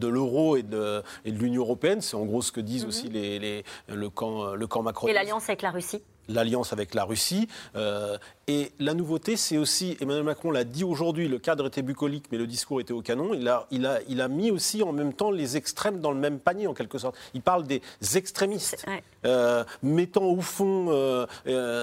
[0.08, 2.00] l'euro de, et de, et de l'Union européenne.
[2.00, 2.88] C'est en gros ce que disent mhm.
[2.88, 5.14] aussi les, les, le, camp, le camp macroniste.
[5.14, 7.48] Et l'alliance avec la Russie l'alliance avec la Russie.
[7.76, 12.26] Euh, et la nouveauté, c'est aussi, Emmanuel Macron l'a dit aujourd'hui, le cadre était bucolique,
[12.32, 13.32] mais le discours était au canon.
[13.34, 16.18] Il a, il, a, il a mis aussi en même temps les extrêmes dans le
[16.18, 17.16] même panier, en quelque sorte.
[17.34, 17.82] Il parle des
[18.14, 18.84] extrémistes,
[19.24, 21.26] euh, mettant au fond euh,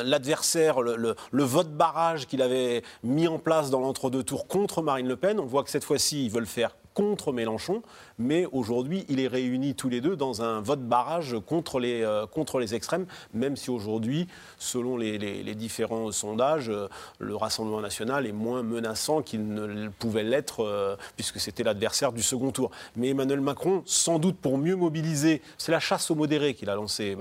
[0.03, 5.07] l'adversaire, le, le, vote barrage qu'il avait mis en place dans l'entre-deux tours contre Marine
[5.07, 5.39] Le Pen.
[5.39, 7.83] On voit que cette fois-ci, ils veulent faire contre Mélenchon,
[8.17, 12.25] mais aujourd'hui, il est réuni tous les deux dans un vote barrage contre les, euh,
[12.25, 13.05] contre les extrêmes,
[13.35, 16.87] même si aujourd'hui, selon les, différents sondages, euh,
[17.19, 22.23] le Rassemblement national est moins menaçant qu'il ne pouvait l'être, euh, puisque c'était l'adversaire du
[22.23, 22.71] second tour.
[22.95, 26.73] Mais Emmanuel Macron, sans doute pour mieux mobiliser, c'est la chasse aux modérés qu'il a
[26.73, 27.15] lancée.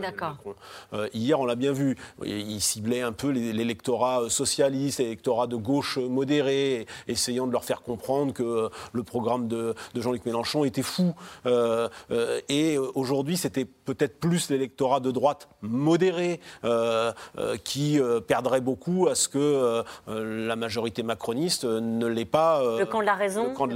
[1.13, 6.87] hier, on l'a bien vu, il ciblait un peu l'électorat socialiste, l'électorat de gauche modéré,
[7.09, 11.15] essayant de leur faire comprendre que le programme de de, Jean-Luc Mélenchon était fou.
[11.47, 17.13] Euh, euh, et aujourd'hui, c'était peut-être plus l'électorat de droite modéré euh,
[17.65, 22.63] qui perdrait beaucoup à ce que la majorité macroniste ne l'ait pas.
[22.79, 23.49] le camp de la raison.
[23.49, 23.67] Le camp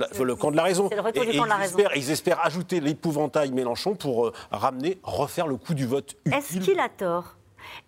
[0.50, 0.88] de la, raison.
[0.88, 1.78] C'est le retour du camp de la raison.
[1.96, 6.88] Ils espèrent ajouter l'épouvantail Mélenchon pour ramener, refaire le coup du vote Est-ce qu'il a
[6.88, 7.36] tort?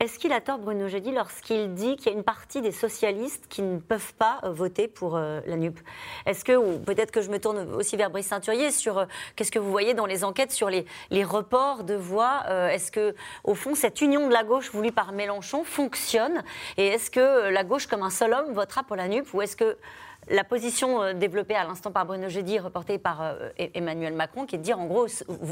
[0.00, 3.46] Est-ce qu'il a tort, Bruno Jeudi, lorsqu'il dit qu'il y a une partie des socialistes
[3.48, 5.78] qui ne peuvent pas euh, voter pour euh, la NUP?
[6.26, 9.04] Est-ce que, ou peut-être que je me tourne aussi vers Brice Ceinturier, sur euh,
[9.36, 13.14] qu'est-ce que vous voyez dans les enquêtes sur les, les reports de voix Est-ce que,
[13.44, 16.42] au fond, cette union de la gauche voulue par Mélenchon fonctionne?
[16.76, 19.32] Et est-ce que la gauche, comme un seul homme, votera pour la NUP?
[19.34, 19.76] Ou est-ce que
[20.30, 24.54] la position euh, développée à l'instant par Bruno Jeudi, reportée par euh, Emmanuel Macron, qui
[24.54, 25.06] est de dire en gros,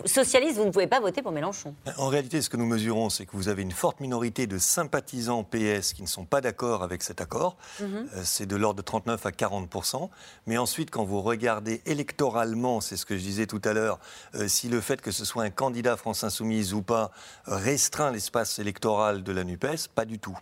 [0.07, 1.75] socialiste, vous ne pouvez pas voter pour Mélenchon.
[1.97, 5.45] En réalité, ce que nous mesurons, c'est que vous avez une forte minorité de sympathisants
[5.45, 7.57] PS qui ne sont pas d'accord avec cet accord.
[7.81, 8.09] Mhm.
[8.15, 10.09] Euh, c'est de l'ordre de 39 à 40%
[10.47, 13.99] Mais ensuite, quand vous regardez électoralement, c'est ce que je disais tout à l'heure,
[14.47, 17.11] si le fait que ce soit un candidat France Insoumise ou pas
[17.47, 20.39] restreint l'espace électoral de la NUPES, pas du tout.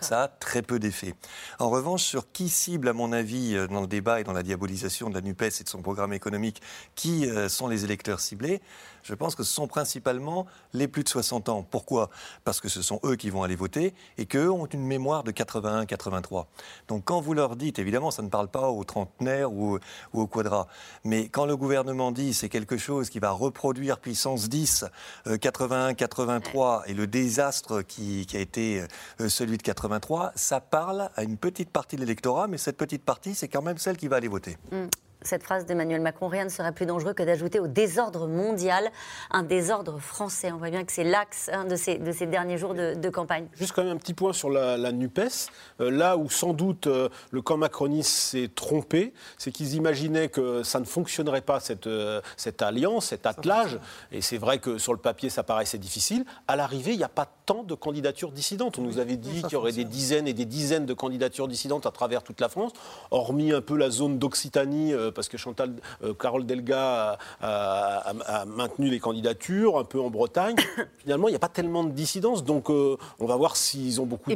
[0.00, 1.14] ça a très peu d'effet.
[1.58, 5.08] En revanche, sur qui cible, à mon avis, dans le débat et dans la diabolisation
[5.08, 6.62] de la NUPES et de son programme économique,
[6.94, 8.60] qui euh, sont les électeurs ciblés,
[9.02, 11.66] je pense que ce sont principalement les plus de 60 ans.
[11.68, 12.10] Pourquoi?
[12.44, 15.32] Parce que ce sont eux qui vont aller voter et qu'eux ont une mémoire de
[15.32, 16.46] 81-83.
[16.88, 19.78] Donc quand vous leur dites, évidemment, ça ne parle pas aux trentenaires ou,
[20.12, 20.66] aux quadras,
[21.04, 24.84] mais quand le gouvernement dit c'est quelque chose qui va reproduire puissance 10,
[25.26, 28.84] 81-83 euh, et le désastre qui, a été
[29.20, 33.04] euh, celui de 83, ça parle à une petite partie de l'électorat, mais cette petite
[33.04, 34.56] partie, c'est quand même celle qui va aller voter.
[34.72, 34.86] Mm
[35.22, 38.90] cette phrase d'Emmanuel Macron, rien ne serait plus dangereux que d'ajouter au désordre mondial
[39.30, 40.50] un désordre français.
[40.52, 43.46] On voit bien que c'est l'axe de, ces, de, ces, derniers jours de, campagne.
[43.54, 45.50] Juste quand même un petit point sur la, NUPES.
[45.80, 50.62] Euh, là où sans doute euh, le camp macroniste s'est trompé, c'est qu'ils imaginaient que
[50.62, 53.78] ça ne fonctionnerait pas, cette, euh, cette alliance, cet attelage.
[54.12, 56.24] Et c'est vrai que sur le papier, ça paraissait difficile.
[56.48, 58.78] À l'arrivée, il n'y a pas tant de candidatures dissidentes.
[58.78, 61.86] On nous avait dit qu'il y aurait des dizaines et des dizaines de candidatures dissidentes
[61.86, 62.72] à travers toute la France,
[63.10, 69.00] hormis un peu la zone d'Occitanie parce que Chantal, euh, Carole Delga a, maintenu les
[69.00, 70.56] candidatures, un peu en Bretagne.
[70.98, 74.06] Finalement, il n'y a pas tellement de dissidence, donc euh, on va voir s'ils ont
[74.06, 74.30] beaucoup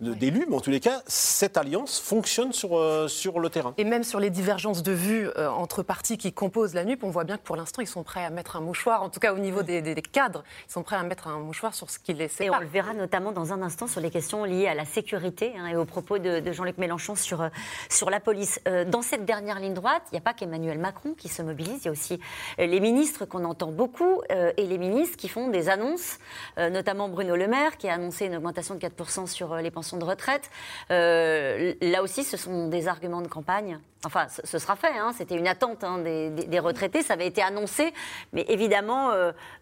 [0.00, 3.74] d'élus, mais en tous les cas, cette alliance fonctionne sur, euh, sur le terrain.
[3.78, 7.24] Et même sur les divergences de vues entre partis qui composent la NUP, on voit
[7.24, 9.38] bien que pour l'instant, ils sont prêts à mettre un mouchoir, en tout cas au
[9.38, 12.54] niveau des, cadres, ils sont prêts à mettre un mouchoir sur ce qui les sépare.
[12.54, 15.52] Et on le verra notamment dans un instant sur les questions liées à la sécurité
[15.58, 17.48] hein, et aux propos de, de Jean-Luc Mélenchon sur,
[17.88, 18.60] sur la police.
[18.86, 21.84] dans cette dernière ligne droite, il n'y a pas qu'Emmanuel Macron qui se mobilise, il
[21.86, 22.20] y a aussi
[22.58, 26.18] euh, les ministres qu'on entend beaucoup euh, et les ministres qui font des annonces,
[26.58, 29.96] euh, notamment Bruno Le Maire qui a annoncé une augmentation de 4% sur les pensions
[29.96, 30.50] de retraite.
[30.88, 33.78] là aussi, ce sont des arguments de campagne.
[34.04, 35.12] Enfin, ce sera fait, hein.
[35.16, 37.92] c'était une attente hein, des, retraités, ça avait été annoncé,
[38.32, 39.10] mais évidemment,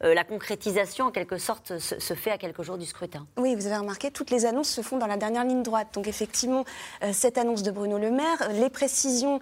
[0.00, 3.26] la concrétisation, en quelque sorte, se, fait à quelques jours du scrutin.
[3.36, 5.88] Oui, vous avez remarqué, toutes les annonces se font dans la dernière ligne droite.
[5.94, 6.64] Donc, effectivement,
[7.12, 9.40] cette annonce de Bruno Le Maire, les précisions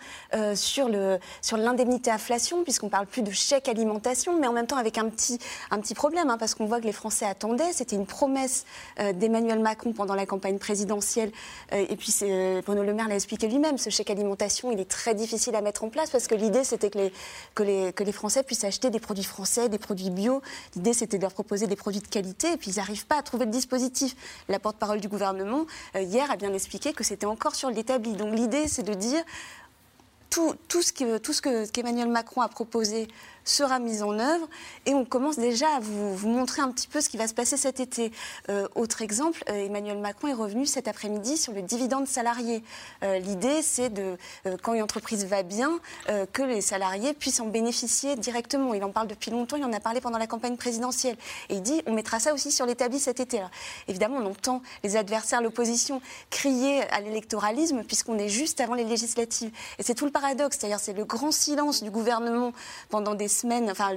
[0.55, 4.77] sur le sur l'indemnité inflation, puisqu'on parle plus de chèque alimentation, mais en même temps
[4.77, 5.39] avec un petit,
[5.71, 7.73] un petit problème, hein, parce qu'on voit que les Français attendaient.
[7.73, 8.65] C'était une promesse
[9.01, 11.31] euh, d'Emmanuel Macron pendant la campagne présidentielle.
[11.73, 14.86] Euh, et puis euh, Bruno Le Maire l'a expliqué lui-même, ce chèque alimentation, il est
[14.89, 18.91] très difficile à mettre en place, parce que l'idée, c'était que les, Français puissent acheter
[18.91, 20.43] des produits français, des produits bio.
[20.75, 23.23] L'idée, c'était de leur proposer des produits de qualité, et puis ils n'arrivent pas à
[23.23, 24.17] trouver le dispositif.
[24.49, 28.15] La porte-parole du gouvernement, hier, a bien expliqué que c'était encore sur l'établi.
[28.15, 29.23] Donc l'idée, c'est de dire
[30.31, 33.09] tout, tout, ce que, tout ce qu'Emmanuel Macron a proposé
[33.49, 34.47] sera mise en œuvre
[34.85, 37.57] et on commence déjà à vous, montrer un petit peu ce qui va se passer
[37.57, 38.13] cet été.
[38.49, 42.63] Euh, autre exemple, euh, Emmanuel Macron est revenu cet après-midi sur le dividende salarié.
[43.03, 44.17] Euh, l'idée, c'est de,
[44.63, 45.79] quand une entreprise va bien,
[46.33, 48.75] que les salariés puissent en bénéficier directement.
[48.75, 51.17] Il en parle depuis longtemps, il en a parlé pendant la campagne présidentielle.
[51.49, 53.41] Et il dit, on mettra ça aussi sur l'établi cet été.
[53.89, 59.51] évidemment, on entend les adversaires, l'opposition, crier à l'électoralisme puisqu'on est juste avant les législatives.
[59.79, 62.53] Et c'est tout le paradoxe, c'est-à-dire c'est le grand silence du gouvernement
[62.91, 63.95] pendant des semaines, enfin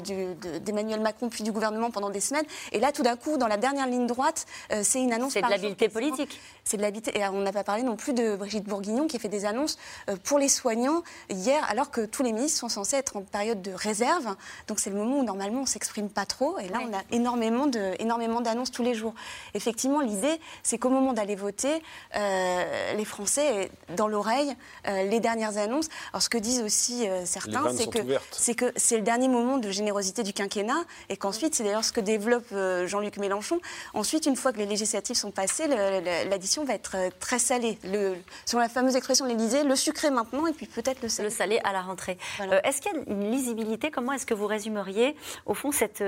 [0.65, 2.45] d'Emmanuel Macron puis du gouvernement pendant des semaines.
[2.71, 5.33] Et là, tout d'un coup, dans la dernière ligne droite, euh, c'est une annonce.
[5.33, 6.39] C'est de l'habileté politique.
[6.63, 7.17] C'est de l'habileté.
[7.17, 9.77] Et on n'a pas parlé non plus de Brigitte Bourguignon qui a fait des annonces
[10.09, 13.61] euh, pour les soignants hier, alors que tous les ministres sont censés être en période
[13.61, 14.35] de réserve.
[14.67, 16.59] Donc c'est le moment où normalement on s'exprime pas trop.
[16.59, 19.13] Et là, on a énormément de énormément d'annonces tous les jours.
[19.53, 21.81] Effectivement, l'idée, c'est qu'au moment d'aller voter,
[22.15, 25.87] euh, les Français dans l'oreille les dernières annonces.
[26.11, 27.99] Alors ce que disent aussi certains, c'est que
[28.31, 31.91] c'est que c'est le dernier moment de générosité du quinquennat et qu'ensuite, c'est d'ailleurs ce
[31.91, 33.59] que développe euh, Jean-Luc Mélenchon.
[33.93, 37.77] Ensuite, une fois que les législatives sont passées, l'addition va être euh, très salée.
[37.83, 38.15] Le,
[38.45, 41.29] selon la fameuse expression de l'Élysée, le sucré maintenant et puis peut-être le salé.
[41.29, 42.17] Le salé à la rentrée.
[42.41, 43.91] Euh, est-ce qu'il y a une lisibilité?
[43.91, 45.15] Comment est-ce que vous résumeriez,
[45.45, 46.03] au fond, cette,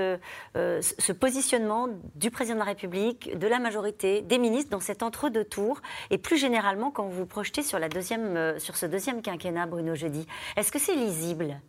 [0.54, 5.44] ce positionnement du président de la République, de la majorité, des ministres dans cet entre-deux
[5.44, 5.80] tours
[6.10, 10.26] et plus généralement quand vous projetez sur, la deuxième, sur ce deuxième quinquennat, Bruno Jeudi
[10.56, 11.60] Est-ce que c'est lisible?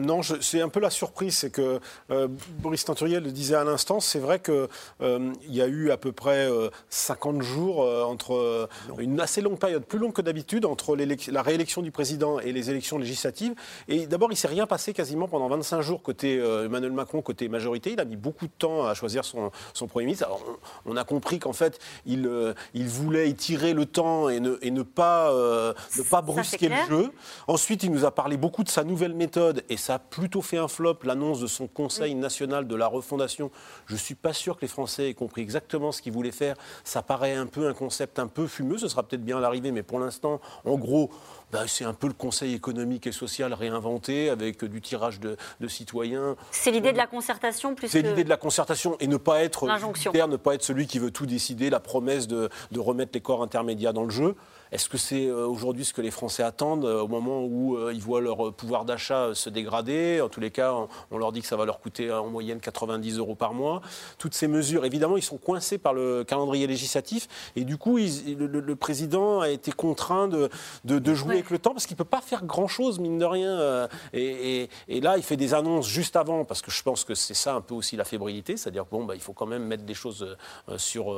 [0.00, 1.78] Non, c'est un peu la surprise, c'est que
[2.10, 2.28] euh,
[2.60, 4.66] Boris Tenturiel le disait à l'instant, c'est vrai qu'il
[5.02, 6.48] euh, y a eu à peu près
[6.88, 11.82] 50 euh, jours entre une assez longue période, plus longue que d'habitude, entre la réélection
[11.82, 13.54] du président et les élections législatives.
[13.88, 17.48] Et d'abord, il ne s'est rien passé quasiment pendant 25 jours côté Emmanuel Macron, côté
[17.48, 17.92] majorité.
[17.92, 19.50] Il a mis beaucoup de temps à choisir son,
[19.88, 20.26] Premier ministre.
[20.26, 20.42] Alors,
[20.86, 22.30] on, a compris qu'en fait, il,
[22.74, 27.10] il, voulait étirer le temps et ne, et ne pas, ne pas brusquer le jeu.
[27.48, 30.56] Ensuite, il nous a parlé beaucoup de sa nouvelle méthode et ça a plutôt fait
[30.56, 33.50] un flop, l'annonce de son Conseil national de la refondation.
[33.86, 36.54] Je ne suis pas sûr que les Français aient compris exactement ce qu'ils voulaient faire.
[36.84, 39.72] Ça paraît un peu un concept un peu fumeux, ce sera peut-être bien à l'arrivée,
[39.72, 41.10] mais pour l'instant, en gros,
[41.52, 45.36] bah, c'est un peu le Conseil économique et social réinventé avec du tirage de,
[45.68, 46.36] citoyens.
[46.50, 49.66] C'est l'idée de la concertation plus C'est l'idée de la concertation et ne pas être
[49.66, 53.92] ne pas être celui qui veut tout décider, la promesse de remettre les corps intermédiaires
[53.92, 54.34] dans le jeu.
[54.72, 57.92] Est-ce que c'est euh, aujourd'hui ce que les Français attendent euh, au moment où euh,
[57.92, 60.20] ils voient leur pouvoir d'achat se dégrader?
[60.20, 60.74] En tous les cas,
[61.10, 63.82] on leur dit que ça va leur coûter en moyenne 90 euros par mois.
[64.18, 68.74] Toutes ces mesures, évidemment, ils sont coincés par le calendrier législatif et du coup, le,
[68.76, 72.44] président a été contraint de, jouer avec le temps parce qu'il ne peut pas faire
[72.44, 73.88] grand-chose, mine de rien.
[74.12, 77.54] Et, là, il fait des annonces juste avant parce que je pense que c'est ça
[77.54, 80.36] un peu aussi la fébrilité, c'est-à-dire bon, bah, faut quand même mettre des choses
[80.76, 81.16] sur,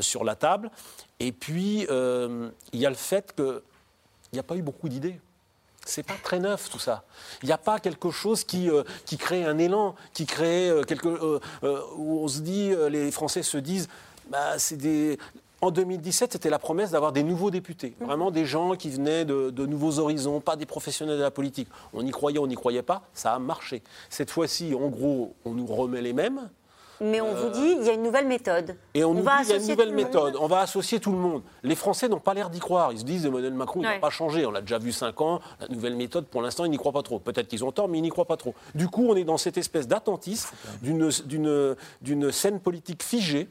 [0.00, 0.70] sur la table.
[1.20, 3.60] Et puis, euh, il y a le fait qu'il
[4.32, 5.20] n'y a pas eu beaucoup d'idées.
[5.84, 7.04] C'est pas très neuf tout ça.
[7.42, 10.82] Il n'y a pas quelque chose qui, euh, qui crée un élan, qui crée euh,
[10.82, 11.40] quelque
[11.96, 13.88] où on se dit, les Français se disent,
[14.30, 15.18] bah, c'est des.
[15.60, 18.04] En 2017, c'était la promesse d'avoir des nouveaux députés, mmh.
[18.04, 21.68] vraiment des gens qui venaient de, de, nouveaux horizons, pas des professionnels de la politique.
[21.92, 23.82] On y croyait, on n'y croyait pas, ça a marché.
[24.08, 26.48] Cette fois-ci, en gros, on nous remet les mêmes,
[27.00, 28.76] mais on vous dit, il y a une nouvelle méthode.
[28.94, 30.36] Et on, nous dit, il y a une nouvelle méthode.
[30.40, 31.42] On va associer tout le monde.
[31.62, 32.92] Les Français n'ont pas l'air d'y croire.
[32.92, 34.44] Ils se disent, Emmanuel Macron, il n'a pas changé.
[34.46, 35.40] On l'a déjà vu cinq ans.
[35.60, 37.18] La nouvelle méthode, pour l'instant, ils n'y croient pas trop.
[37.18, 38.54] Peut-être qu'ils ont tort, mais ils n'y croient pas trop.
[38.74, 40.50] Du coup, on est dans cette espèce d'attentisme,
[40.82, 43.48] d'une scène politique figée,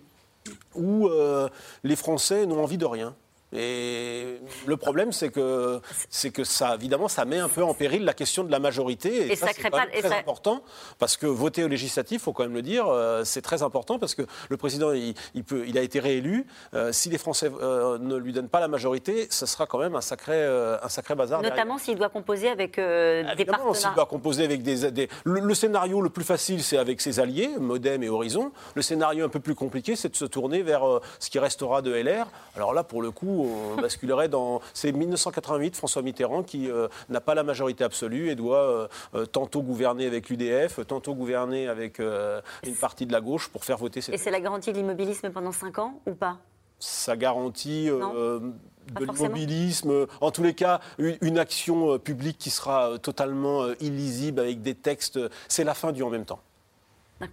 [0.76, 1.50] où euh,
[1.84, 3.16] les Français n'ont envie de rien.
[3.54, 5.80] Et le problème, c'est que,
[6.10, 9.32] c'est que ça, évidemment, ça met un peu en péril la question de la majorité.
[9.32, 10.64] Et, ça, c'est très important,
[11.00, 14.00] parce que voter au législatif, il faut quand même le dire, euh, c'est très important,
[14.00, 16.46] parce que le président, il, peut, il a été réélu.
[16.74, 19.96] Euh, si les Français euh, ne lui donnent pas la majorité, ce sera quand même
[19.96, 21.42] un sacré, un sacré bazar.
[21.42, 23.76] Notamment s'il doit composer avec des partenaires.
[23.76, 25.08] s'il doit composer avec des...
[25.24, 28.52] Le, scénario le plus facile, c'est avec ses alliés, Modem et Horizon.
[28.76, 30.84] Le scénario un peu plus compliqué, c'est de se tourner vers
[31.20, 32.28] ce qui restera de LR.
[32.56, 34.62] Alors là, pour le coup, on basculerait dans.
[34.74, 39.26] C'est 1988, François Mitterrand qui euh, n'a pas la majorité absolue et doit euh, euh,
[39.26, 44.02] tantôt gouverner avec l'UDF, tantôt gouverner avec une partie de la gauche pour faire voter
[44.02, 44.14] cette.
[44.14, 46.38] Et c'est la garantie de l'immobilisme pendant 5 ans ou pas?
[46.80, 47.88] Ça garantit.
[47.88, 54.76] de l'immobilisme, en tous les cas, une, action publique qui sera totalement illisible avec des
[54.76, 55.20] textes.
[55.48, 56.40] C'est la fin du en même temps.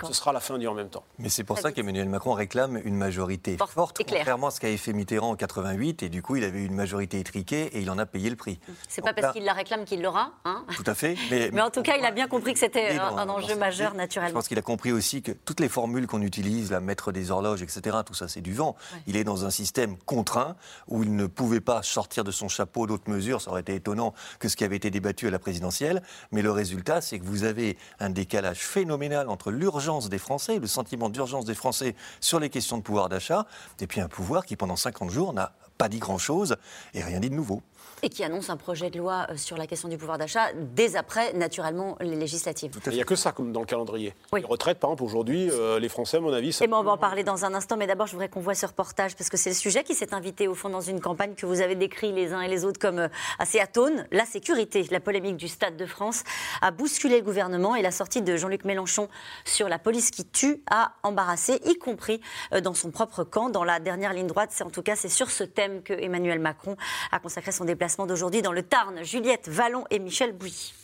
[0.06, 1.04] Ce sera la fin du en même temps.
[1.18, 4.92] Mais c'est pour ça qu'Emmanuel Macron réclame une majorité forte, contrairement à ce qu'avait fait
[4.92, 7.98] Mitterrand en 88, et du coup, il avait eu une majorité étriquée et il en
[7.98, 8.58] a payé le prix.
[8.88, 10.32] C'est pas parce qu'il la réclame qu'il l'aura.
[10.44, 11.16] Hein Tout à fait.
[11.30, 14.30] Mais, en tout cas, il a bien compris que c'était un, enjeu majeur, naturellement.
[14.30, 17.30] Je pense qu'il a compris aussi que toutes les formules qu'on utilise, la mettre des
[17.30, 18.76] horloges, etc., tout ça, c'est du vent.
[19.06, 20.56] Il est dans un système contraint
[20.88, 23.40] où il ne pouvait pas sortir de son chapeau d'autres mesures.
[23.40, 26.02] Ça aurait été étonnant que ce qui avait été débattu à la présidentielle.
[26.32, 30.60] Mais le résultat, c'est que vous avez un décalage phénoménal entre l'urgence l'urgence des Français,
[30.60, 33.44] le sentiment d'urgence des Français sur les questions de pouvoir d'achat,
[33.80, 36.56] et puis un pouvoir qui, pendant 50 jours, n'a pas dit grand-chose
[36.94, 37.60] et rien dit de nouveau
[38.04, 40.94] et qui annonce un projet de loi euh, sur la question du pouvoir d'achat dès
[40.94, 42.70] après, naturellement, les législatives.
[42.86, 44.14] Il n'y a que ça comme dans le calendrier.
[44.34, 46.66] Les retraites, par exemple, aujourd'hui, euh, les Français, à mon avis, ça...
[46.66, 48.54] Et bon, on va en parler dans un instant, mais d'abord, je voudrais qu'on voit
[48.54, 51.34] ce reportage, parce que c'est le sujet qui s'est invité, au fond, dans une campagne
[51.34, 54.06] que vous avez décrit les uns et les autres comme euh, assez atone.
[54.12, 56.24] La sécurité, la polémique du Stade de France
[56.60, 59.08] a bousculé le gouvernement et la sortie de Jean-Luc Mélenchon
[59.46, 62.20] sur la police qui tue a embarrassé, y compris
[62.62, 63.48] dans son propre camp.
[63.48, 66.38] Dans la dernière ligne droite, c'est en tout cas c'est sur ce thème que Emmanuel
[66.38, 66.76] Macron
[67.10, 69.04] a consacré son déplacement d'aujourd'hui dans le Tarn.
[69.04, 70.74] Juliette Vallon et Michel Bouilly.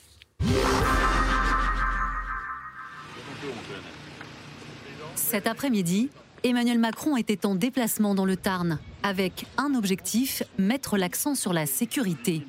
[5.16, 6.10] Cet après-midi,
[6.44, 11.66] Emmanuel Macron était en déplacement dans le Tarn avec un objectif, mettre l'accent sur la
[11.66, 12.46] sécurité.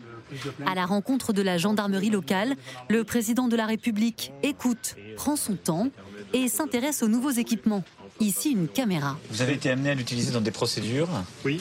[0.66, 2.56] À la rencontre de la gendarmerie locale,
[2.90, 5.90] le président de la République écoute, prend son temps
[6.34, 7.84] et s'intéresse aux nouveaux équipements
[8.22, 9.18] Ici, une caméra.
[9.32, 11.10] Vous avez été amené à l'utiliser dans des procédures
[11.44, 11.60] Oui.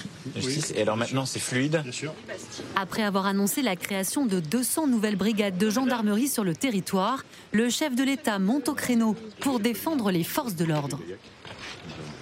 [0.75, 2.15] Et alors maintenant, c'est fluide Bien sûr.
[2.77, 7.71] Après avoir annoncé la création de 200 nouvelles brigades de gendarmerie sur le territoire, le
[7.71, 11.01] chef de l'État monte au créneau pour défendre les forces de l'ordre.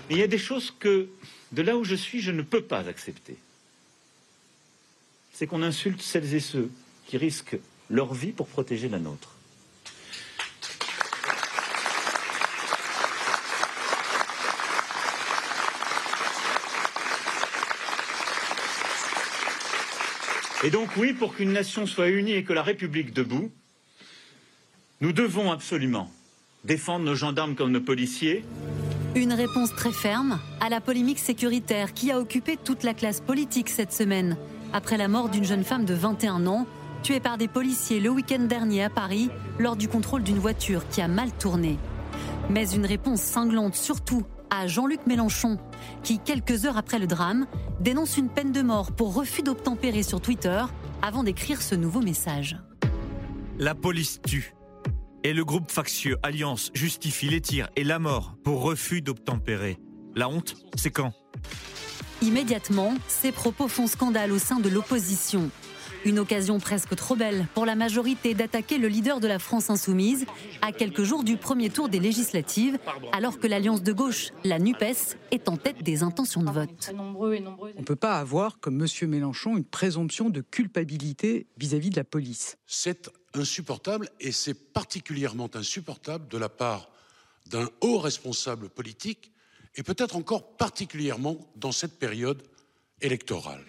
[0.09, 1.09] Il y a des choses que,
[1.51, 3.37] de là où je suis, je ne peux pas accepter.
[5.33, 6.70] C'est qu'on insulte celles et ceux
[7.07, 7.59] qui risquent
[7.90, 9.31] leur vie pour protéger la nôtre.
[20.64, 23.51] Et donc oui, pour qu'une nation soit unie et que la République debout,
[25.01, 26.11] nous devons absolument
[26.64, 28.44] défendre nos gendarmes comme nos policiers.
[29.14, 33.68] Une réponse très ferme à la polémique sécuritaire qui a occupé toute la classe politique
[33.68, 34.37] cette semaine,
[34.73, 36.66] après la mort d'une jeune femme de 21 ans,
[37.05, 41.01] tuée par des policiers le week-end dernier à Paris lors du contrôle d'une voiture qui
[41.01, 41.79] a mal tourné.
[42.51, 45.59] Mais une réponse cinglante surtout à Jean-Luc Mélenchon,
[46.03, 47.47] qui, quelques heures après le drame,
[47.81, 50.63] dénonce une peine de mort pour refus d'obtempérer sur Twitter
[51.03, 52.57] avant d'écrire ce nouveau message.
[53.59, 54.55] La police tue.
[55.25, 59.79] Et le groupe factieux Alliance justifie les tirs et la mort pour refus d'obtempérer.
[60.15, 61.13] La honte, c'est quand?
[62.23, 65.51] Immédiatement, ces propos font scandale au sein de l'opposition.
[66.09, 70.25] Une occasion presque trop belle pour la majorité d'attaquer le leader de la France insoumise
[70.63, 72.79] à quelques jours du premier tour des législatives,
[73.13, 76.94] alors que l'alliance de gauche, la NUPES, est en tête des intentions de vote.
[76.96, 77.31] On
[77.79, 79.11] ne peut pas avoir, comme M.
[79.11, 82.56] Mélenchon, une présomption de culpabilité vis-à-vis -vis de la police.
[82.67, 86.88] C'est insupportable et c'est particulièrement insupportable de la part
[87.50, 89.31] d'un haut responsable politique
[89.77, 92.42] et peut-être encore particulièrement dans cette période
[93.03, 93.65] électorale.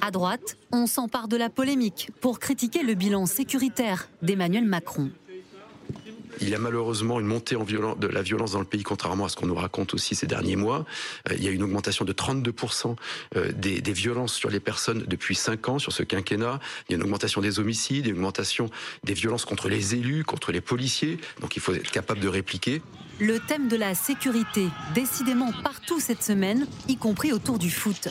[0.00, 5.10] À droite, on s'empare de la polémique pour critiquer le bilan sécuritaire d'Emmanuel Macron.
[6.40, 9.28] Il y a malheureusement une montée en de la violence dans le pays, contrairement à
[9.28, 10.84] ce qu'on nous raconte aussi ces derniers mois.
[11.30, 12.94] Euh, il y a une augmentation de 32%
[13.36, 16.60] euh, des, des, violences sur les personnes depuis 5 ans, sur ce quinquennat.
[16.88, 18.70] Il y a une augmentation des homicides, une augmentation
[19.04, 21.18] des violences contre les élus, contre les policiers.
[21.40, 22.82] Donc il faut être capable de répliquer.
[23.18, 28.08] Le thème de la sécurité, décidément partout cette semaine, y compris autour du foot.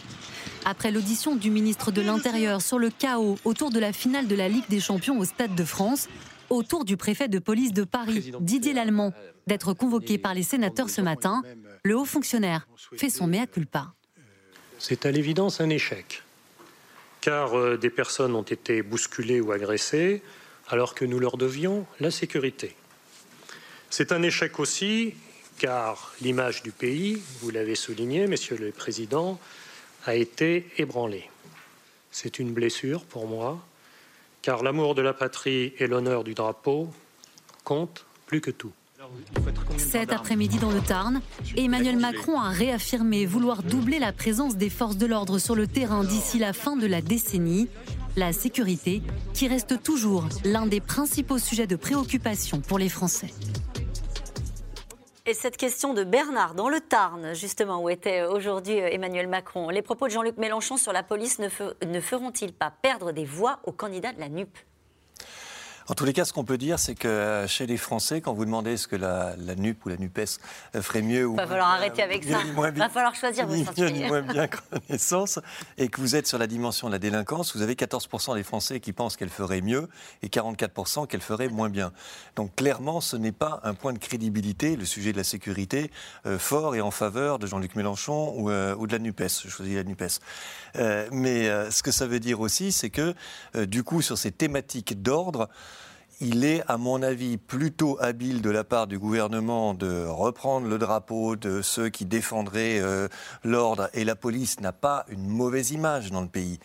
[0.68, 4.50] Après l'audition du ministre de l'Intérieur sur le chaos autour de la finale de la
[4.50, 6.10] Ligue des Champions au Stade de France,
[6.50, 9.14] autour du préfet de police de Paris, Didier Lallemand,
[9.46, 11.44] d'être convoqué par les sénateurs ce matin,
[11.84, 13.94] le haut fonctionnaire fait son mea culpa.
[14.80, 16.24] C'est à l'évidence un échec,
[17.22, 20.24] car euh, des personnes ont été bousculées ou agressées
[20.70, 22.76] alors que nous leur devions la sécurité.
[23.92, 25.14] C'est un échec aussi,
[25.60, 29.40] car l'image du pays, vous l'avez souligné, Monsieur le Président,
[30.06, 31.30] a été ébranlée.
[32.12, 33.60] C'est une blessure pour moi,
[34.42, 36.90] car l'amour de la patrie et l'honneur du drapeau
[37.64, 38.72] comptent plus que tout.
[39.78, 41.22] Cet après-midi dans le Tarn,
[41.56, 46.04] Emmanuel Macron a réaffirmé vouloir doubler la présence des forces de l'ordre sur le terrain
[46.04, 47.68] d'ici la fin de la décennie.
[48.16, 49.02] La sécurité
[49.34, 53.34] qui reste toujours l'un des principaux sujets de préoccupation pour les Français.
[55.28, 59.70] Et cette question de Bernard, dans le Tarn, justement, où était aujourd'hui euh, Emmanuel Macron,
[59.70, 61.48] les propos de Jean-Luc Mélenchon sur la police ne,
[61.84, 64.56] ne feront-ils pas perdre des voix aux candidats de la NUP
[65.88, 68.34] en tous les cas, ce qu'on peut dire, c'est que euh, chez les Français, quand
[68.34, 70.40] vous demandez ce que la, NUP ou la NUPES
[70.74, 72.40] euh, ferait mieux Il va falloir arrêter avec ça.
[72.44, 73.56] Il va falloir choisir vos
[74.08, 75.40] moins bien connaissance
[75.78, 78.80] et que vous êtes sur la dimension de la délinquance, vous avez 14% des Français
[78.80, 79.88] qui pensent qu'elle ferait mieux
[80.24, 81.92] et 44% qu'elle ferait moins bien.
[82.36, 85.92] Donc clairement, ce n'est pas un point de crédibilité, le sujet de la sécurité,
[86.26, 89.44] euh, fort et en faveur de Jean-Luc Mélenchon ou, ou, de la NUPES.
[89.44, 90.20] Je choisis la NUPES.
[91.12, 93.14] mais ce que ça veut dire aussi, c'est que
[93.66, 95.50] du coup, sur ces thématiques d'ordre,
[96.22, 100.78] il est, à mon avis, plutôt habile de la part du gouvernement de reprendre le
[100.78, 103.08] drapeau de ceux qui défendraient euh,
[103.44, 103.90] l'ordre.
[103.94, 106.60] Et la police n'a pas une mauvaise image dans le pays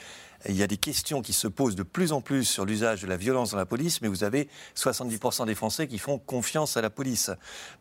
[0.48, 3.06] il y a des questions qui se posent de plus en plus sur l'usage de
[3.06, 6.80] la violence dans la police, mais vous avez 70% des Français qui font confiance à
[6.80, 7.30] la police.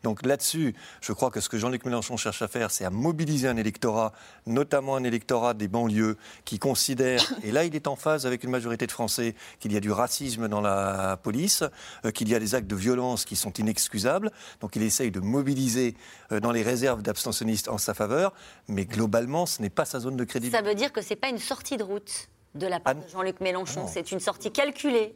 [0.02, 3.48] Donc là-dessus, je crois que ce que Jean-Luc Mélenchon cherche à faire, c'est à mobiliser
[3.48, 4.12] un électorat,
[4.46, 8.50] notamment un électorat des banlieues, qui considère, et là il est en phase avec une
[8.50, 11.64] majorité de Français, qu'il y a du racisme dans la police,
[12.04, 14.30] euh, qu'il y a des actes de violence qui sont inexcusables.
[14.60, 15.94] Donc il essaye de mobiliser
[16.32, 18.32] euh, dans les réserves d'abstentionnistes en sa faveur,
[18.68, 20.50] mais globalement, ce n'est pas sa zone de crédit.
[20.50, 23.02] Ça veut dire que ce n'est pas une sortie de route de la part de
[23.08, 23.86] Jean-Luc Mélenchon.
[23.86, 25.14] C'est une sortie calculée.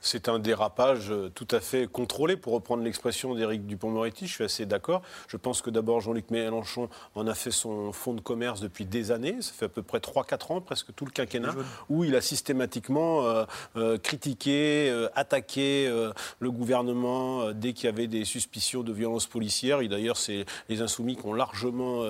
[0.00, 4.26] C'est un, dérapage tout à fait contrôlé, pour reprendre l'expression d'Éric Dupont-Moretti.
[4.26, 5.02] Je suis assez d'accord.
[5.28, 9.12] Je pense que d'abord, Jean-Luc Mélenchon en a fait son fonds de commerce depuis des
[9.12, 9.36] années.
[9.40, 11.54] Ça fait à peu près 3-4 ans, presque tout le quinquennat,
[11.88, 13.44] où il a systématiquement euh,
[13.76, 15.90] euh, critiqué, euh, attaqué
[16.38, 19.80] le gouvernement dès qu'il y avait des suspicions de violence policière.
[19.80, 22.04] Et d'ailleurs, c'est les Insoumis qui ont largement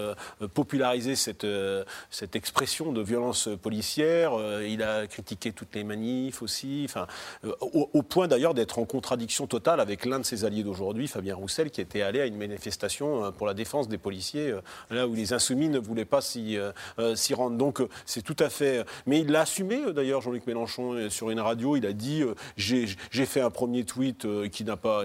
[0.55, 1.47] popularisé cette,
[2.11, 7.07] cette expression de violence policière euh, il a critiqué toutes les manifs aussi, enfin,
[7.45, 11.35] euh, au, point d'ailleurs d'être en contradiction totale avec l'un de ses alliés d'aujourd'hui, Fabien
[11.35, 14.55] Roussel, qui était allé à une manifestation euh, pour la défense des policiers,
[14.91, 16.59] là où les insoumis ne voulaient pas s'y
[17.35, 17.57] rendre.
[17.57, 18.85] Donc c'est tout à fait...
[19.07, 22.23] Mais il l'a assumé d'ailleurs, Jean-Luc Mélenchon, sur une radio, il a dit
[22.57, 25.05] j'ai fait un premier tweet qui n'a pas,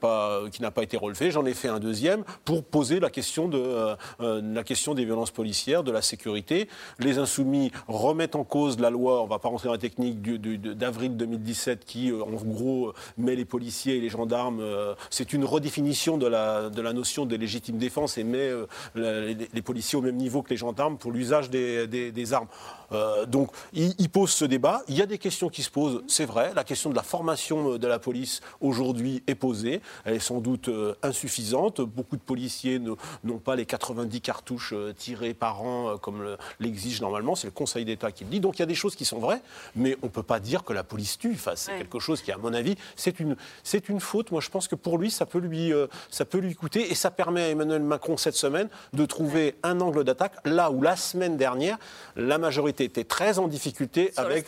[0.00, 3.96] pas, qui pas été relevé, j'en ai fait un deuxième pour poser la question, de,
[4.20, 6.68] la question des violences policières, de la sécurité.
[6.98, 10.22] Les insoumis remettent en cause la loi, on ne va pas rentrer dans la technique,
[10.22, 14.62] d'avril 2017 qui, en gros, met les policiers et les gendarmes.
[15.10, 18.50] c'est une redéfinition de la, de la notion de légitime défense et met
[18.94, 22.48] les, policiers au même niveau que les gendarmes pour l'usage des, armes.
[23.26, 24.82] donc, il, il, pose ce débat.
[24.88, 26.52] Il y a des questions qui se posent, c'est vrai.
[26.54, 29.80] La question de la formation de la police aujourd'hui est posée.
[30.04, 30.70] Elle est sans doute
[31.02, 31.80] insuffisante.
[31.80, 37.34] Beaucoup de policiers n'ont pas les 90 cartouches tirées par an comme l'exige normalement.
[37.34, 38.40] C'est le Conseil d'État qui le dit.
[38.40, 39.40] Donc il y a des choses qui sont vraies,
[39.76, 41.32] mais on ne peut pas dire que la police tue.
[41.34, 44.30] Enfin, c'est quelque chose qui, à mon avis, c'est une, c'est une faute.
[44.30, 46.90] Moi, je pense que pour lui, ça peut lui, euh, ça peut lui coûter.
[46.90, 50.82] Et ça permet à Emmanuel Macron, cette semaine, de trouver un angle d'attaque là où
[50.82, 51.78] la semaine dernière,
[52.16, 54.46] la majorité était très en difficulté avec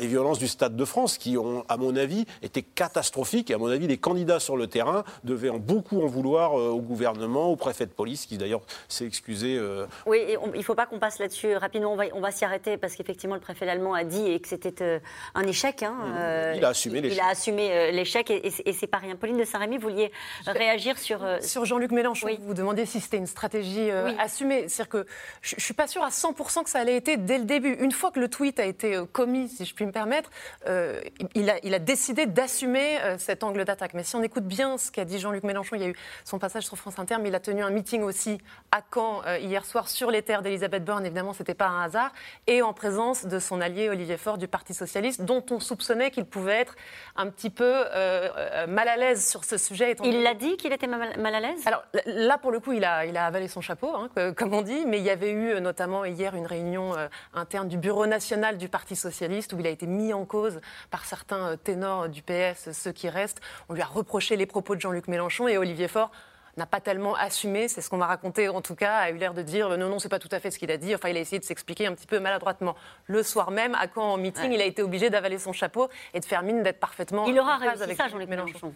[0.00, 3.50] les violences du Stade de France, qui ont, à mon avis, été catastrophiques.
[3.50, 6.68] Et à mon avis, les candidats sur le terrain devaient en beaucoup en vouloir euh,
[6.68, 9.56] au gouvernement, au préfet de police, qui d'ailleurs s'est excusé.
[9.56, 10.22] Euh, oui,
[10.54, 11.92] il ne faut pas qu'on passe là-dessus rapidement.
[11.92, 14.82] On va, on va s'y arrêter parce qu'effectivement, le préfet allemand a dit que c'était
[14.82, 14.98] euh,
[15.34, 15.82] un échec.
[15.82, 16.14] Hein, mmh.
[16.18, 17.18] euh, il a assumé l'échec.
[17.18, 19.14] Il a assumé euh, l'échec et, et c'est pas rien.
[19.14, 20.10] Pauline de Saint-Rémy, vous vouliez
[20.46, 21.24] réagir sur.
[21.40, 24.68] Sur Jean-Luc Mélenchon, vous vous demandez si c'était une stratégie assumée.
[24.68, 25.06] C'est-à-dire que
[25.42, 27.74] je ne suis pas sûre à 100% que ça allait été dès le début.
[27.74, 30.30] Une fois que le tweet a été commis, si je puis me permettre,
[30.66, 33.94] il, a, il a décidé d'assumer cet angle d'attaque.
[33.94, 36.38] Mais si on écoute bien ce qu'a dit Jean-Luc Mélenchon, il y a eu son
[36.38, 38.38] passage sur France Inter, mais il a tenu un meeting aussi
[38.70, 41.04] à Caen hier soir sur les terres d'Elisabeth Borne.
[41.04, 42.12] Évidemment, c'était pas un hasard.
[42.46, 46.24] Et en présence de son allié Olivier Faure du Parti Socialiste, dont on soupçonnait qu'il
[46.24, 46.76] pouvait être
[47.16, 49.96] un petit peu euh, euh, mal à l'aise sur ce sujet.
[50.04, 51.66] Il l'a dit qu'il était mal à l'aise?
[51.66, 54.62] Alors là, pour le coup, il a, il a avalé son chapeau, hein, comme on
[54.62, 56.92] dit, mais il y avait eu euh, notamment hier une réunion
[57.32, 61.04] interne du Bureau national du Parti Socialiste où il a été mis en cause par
[61.04, 63.40] certains ténors du PS, ceux qui restent.
[63.68, 66.10] On lui a reproché les propos de Jean-Luc Mélenchon et Olivier Faure
[66.56, 69.34] n'a pas tellement assumé, c'est ce qu'on m'a raconté en tout cas, a eu l'air
[69.34, 70.94] de dire non, non, c'est pas tout à fait ce qu'il a dit.
[70.94, 72.74] Enfin, il a essayé de s'expliquer un petit peu maladroitement.
[73.06, 76.20] Le soir même, à quand en meeting, il a été obligé d'avaler son chapeau et
[76.20, 77.26] de faire mine d'être parfaitement.
[77.26, 78.74] Il aura réussi avec ça, Jean-Luc Mélenchon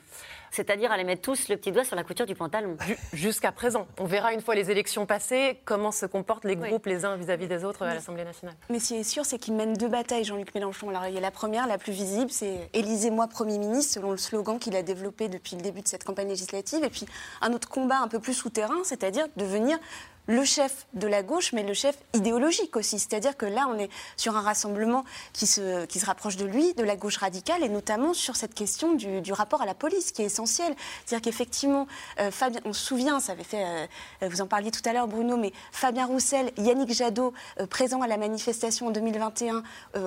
[0.51, 2.77] c'est-à-dire à les mettre tous le petit doigt sur la couture du pantalon.
[3.13, 3.87] Jusqu'à présent.
[3.99, 7.49] On verra une fois les élections passées comment se comportent les groupes les uns vis-à-vis
[7.49, 8.57] des autres à l'Assemblée nationale.
[8.71, 10.89] Mais ce qui est sûr, c'est qu'il mène deux batailles, Jean-Luc Mélenchon.
[10.91, 14.17] Alors il y a la première, la plus visible, c'est Élisez-moi Premier ministre, selon le
[14.17, 16.85] slogan qu'il a développé depuis le début de cette campagne législative.
[16.85, 17.07] Et puis
[17.41, 19.79] un autre combat un peu plus souterrain, c'est-à-dire devenir
[20.29, 22.99] le chef de la gauche, mais le chef idéologique aussi.
[22.99, 26.75] C'est-à-dire que là, on est sur un rassemblement qui se, qui se rapproche de lui,
[26.75, 30.23] de la gauche radicale, et notamment sur cette question du, rapport à la police, qui
[30.23, 30.75] est essentielle.
[31.05, 31.87] C'est-à-dire qu'effectivement,
[32.21, 35.09] euh, Fabien, on se souvient, ça avait fait, euh, vous en parliez tout à l'heure,
[35.09, 39.63] Bruno, mais Fabien Roussel, Yannick Jadot, euh, présents à la manifestation en 2021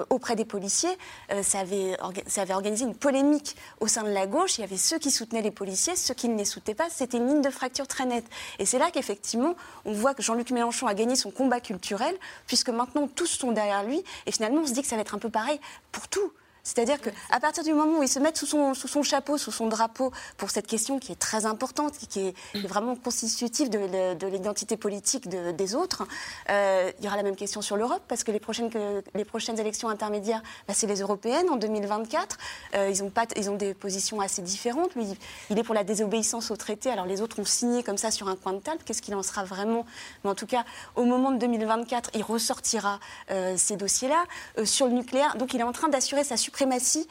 [0.09, 0.95] auprès des policiers,
[1.41, 1.97] ça, avait,
[2.27, 4.57] ça avait organisé une polémique au sein de la gauche.
[4.57, 6.89] Il y avait ceux qui soutenaient les policiers, ceux qui ne les soutenaient pas.
[6.89, 8.25] C'était une ligne de fracture très nette.
[8.59, 9.55] Et c'est là qu'effectivement,
[9.85, 12.15] on voit que Jean-Luc Mélenchon a gagné son combat culturel,
[12.47, 15.15] puisque maintenant tous sont derrière lui, et finalement on se dit que ça va être
[15.15, 15.59] un peu pareil
[15.91, 16.31] pour tout.
[16.63, 20.11] C'est-à-dire qu'à partir du moment où ils se mettent sous son, chapeau, sous son drapeau,
[20.37, 22.35] pour cette question qui est très importante, qui est
[22.67, 26.03] vraiment constitutive de, l'identité politique des autres,
[26.49, 30.41] euh, il y aura la même question sur l'Europe, parce que les prochaines, élections intermédiaires,
[30.67, 32.37] bah, c'est les européennes en 2024.
[32.75, 34.93] Euh, ils, ont pas, ils ont des positions assez différentes.
[34.95, 35.05] Lui,
[35.49, 38.27] il est pour la désobéissance au traité, alors les autres ont signé comme ça sur
[38.27, 38.79] un coin de table.
[38.85, 39.85] Qu'est-ce qu'il en sera vraiment?
[40.23, 40.63] Mais en tout cas,
[40.95, 42.99] au moment de 2024, il ressortira
[43.31, 44.25] euh, ces dossiers-là.
[44.65, 47.07] sur le nucléaire, donc il est en train d'assurer sa suprématie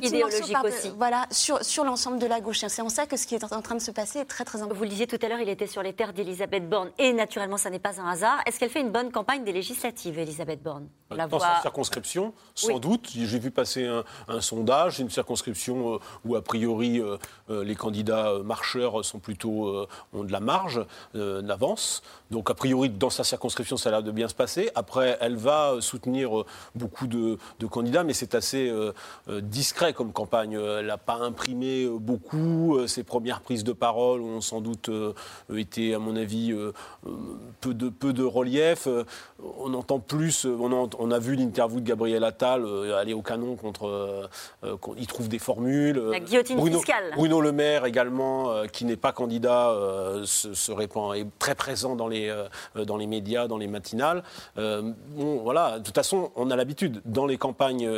[0.00, 0.92] idéologique aussi.
[0.96, 2.64] Voilà, sur, sur l'ensemble de la gauche.
[2.66, 4.58] C'est en ça que ce qui est en train de se passer est très très
[4.58, 4.76] important.
[4.76, 7.56] Vous le disiez tout à l'heure, il était sur les terres d'Elisabeth Borne et naturellement,
[7.56, 8.40] ça n'est pas un hasard.
[8.46, 10.88] Est-ce qu'elle fait une bonne campagne des législatives, Elisabeth Borne?
[11.10, 13.10] Dans sa circonscription, sans doute.
[13.14, 13.86] J'ai vu passer
[14.28, 17.18] un, sondage, une circonscription euh, où a priori euh,
[17.50, 20.84] euh, les candidats marcheurs sont plutôt ont de la marge
[21.14, 22.02] d'avance.
[22.30, 24.70] Donc a priori dans sa circonscription, ça a l'air de bien se passer.
[24.74, 28.72] Après, elle va soutenir beaucoup de, de candidats, mais c'est assez
[29.28, 30.52] discret comme campagne.
[30.52, 32.76] Elle n'a pas imprimé euh, beaucoup.
[32.76, 35.12] Euh, ses premières prises de parole ont sans doute euh,
[35.56, 36.54] été, à mon avis,
[37.60, 38.86] peu de, peu de relief.
[39.58, 40.44] On entend plus.
[40.46, 44.28] On a, vu l'interview de Gabriel Attal aller au canon contre.
[44.96, 45.98] il trouve des formules.
[45.98, 47.12] La guillotine Bruno, fiscale.
[47.16, 49.74] Bruno Le Maire également, qui n'est pas candidat,
[50.24, 52.32] se, répand, est très présent dans les,
[52.76, 54.22] dans les médias, dans les matinales.
[54.56, 55.78] bon, voilà.
[55.78, 57.88] De toute façon, on a l'habitude dans les campagnes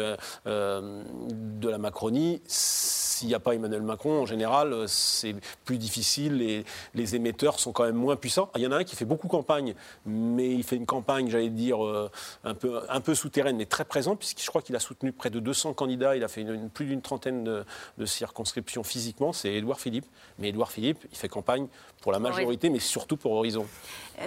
[0.45, 6.65] de la Macronie, s'il n'y a pas Emmanuel Macron, en général, c'est plus difficile et
[6.95, 8.51] les émetteurs sont quand même moins puissants.
[8.57, 9.75] Il y en a un qui fait beaucoup campagne,
[10.07, 11.79] mais il fait une campagne, j'allais dire,
[12.45, 15.31] un peu, un peu souterraine, mais très présente, puisque je crois qu'il a soutenu près
[15.31, 16.17] de 200 candidats.
[16.17, 17.65] Il a fait plus d'une trentaine de,
[17.99, 19.33] de circonscriptions physiquement.
[19.33, 20.07] C'est Édouard Philippe.
[20.39, 21.67] Mais Édouard Philippe, il fait campagne
[22.01, 23.67] pour la majorité, mais surtout pour Horizon.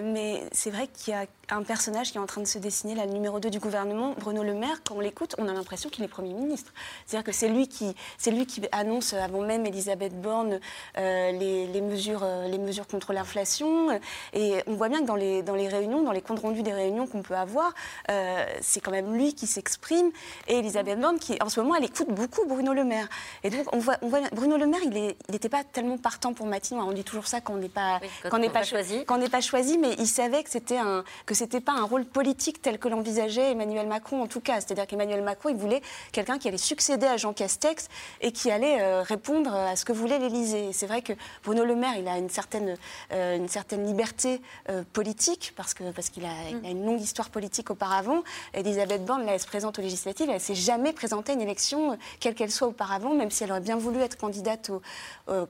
[0.02, 2.96] Mais c'est vrai qu'il y a un personnage qui est en train de se dessiner,
[2.96, 4.82] là, le numéro 2 du gouvernement, Bruno Le Maire.
[4.84, 6.74] Quand on l'écoute, on a l'impression qu'il est Premier ministre.
[7.06, 7.96] C'est-à-dire que c'est lui, qui,
[8.28, 10.60] lui qui annonce avant même Elisabeth Borne
[10.98, 14.00] euh, les, mesures, euh, les mesures contre l'inflation.
[14.34, 16.74] Et on voit bien que dans les, dans les réunions, dans les comptes rendus des
[16.74, 17.74] réunions qu'on peut avoir,
[18.10, 20.10] euh, c'est quand même lui qui s'exprime.
[20.48, 23.08] Et Elisabeth Borne, qui en ce moment, elle écoute beaucoup Bruno Le Maire.
[23.44, 26.48] Et donc, on voit, on voit Bruno Le Maire, il n'était pas tellement partant pour
[26.48, 26.82] Matignon.
[26.82, 28.00] On dit toujours ça quand on n'est pas,
[28.32, 29.06] quand pas, choisi.
[29.06, 31.84] Quand on n'est pas choisi, mais il savait que c'était un, que c'était pas un
[31.84, 34.56] rôle politique tel que l'envisageait Emmanuel Macron en tout cas.
[34.56, 35.82] C'est-à-dire qu'Emmanuel Macron, il voulait
[36.12, 37.88] quelqu'un qui allait succéder à Jean Castex
[38.22, 40.72] et qui allait euh, répondre à ce que voulait l'Élysée.
[40.74, 41.14] C'est vrai que
[41.44, 42.76] Bruno Le Maire, il a une certaine,
[43.12, 47.30] euh, une certaine liberté euh, politique parce que parce qu'il a, a, une longue histoire
[47.30, 48.24] politique auparavant.
[48.54, 51.98] Elisabeth Borne, là, elle se présente aux législatives, elle s'est jamais présentée à une élection
[52.20, 54.82] quelle qu'elle soit auparavant, même si elle aurait bien voulu être candidate au,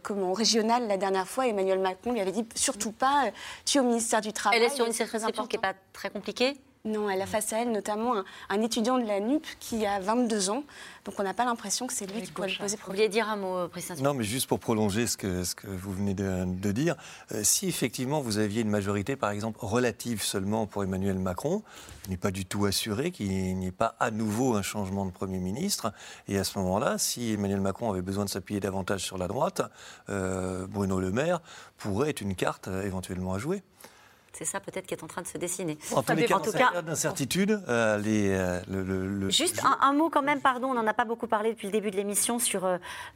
[0.04, 1.48] comme régional la dernière fois.
[1.48, 3.26] Emmanuel Macron lui avait dit surtout pas,
[3.66, 4.60] tu es au ministère du Travail.
[4.60, 6.58] Elle est sur une circonscription qui n'est pas très compliquée
[6.88, 10.50] non, elle a face à elle notamment un, étudiant de la NUP qui a 22
[10.50, 10.64] ans.
[11.06, 12.98] Donc on n'a pas l'impression que c'est lui qui pourrait lui poser problème.
[12.98, 15.56] Vous vouliez dire un mot, euh, Président Non, mais juste pour prolonger ce que, ce
[15.56, 16.96] que vous venez de, dire,
[17.32, 21.64] euh, si effectivement vous aviez une majorité, par exemple, relative seulement pour Emmanuel Macron,
[22.06, 25.12] il n'est pas du tout assuré qu'il n'y ait pas à nouveau un changement de
[25.12, 25.94] Premier ministre.
[26.28, 29.62] Et à ce moment-là, si Emmanuel Macron avait besoin de s'appuyer davantage sur la droite,
[30.10, 31.42] euh, Bruno Le Maire
[31.78, 33.62] pourrait être une carte éventuellement à jouer.
[34.38, 35.80] C'est ça peut-être qui est en train de se dessiner.
[35.96, 40.22] En, tous les cas, en tout cas, d'incertitude, euh, euh, le, Juste un, mot quand
[40.22, 42.64] même, pardon, on n'en a pas beaucoup parlé depuis le début de l'émission sur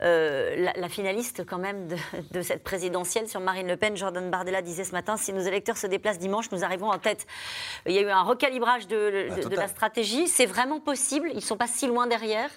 [0.01, 1.87] euh, la, finaliste quand même
[2.31, 3.95] de, cette présidentielle, sur Marine Le Pen.
[3.95, 7.27] Jordan Bardella disait ce matin, si nos électeurs se déplacent dimanche, nous arrivons en tête.
[7.85, 10.27] Il y a eu un recalibrage de, bah, de la stratégie.
[10.27, 12.49] C'est vraiment possible Ils ne sont pas si loin derrière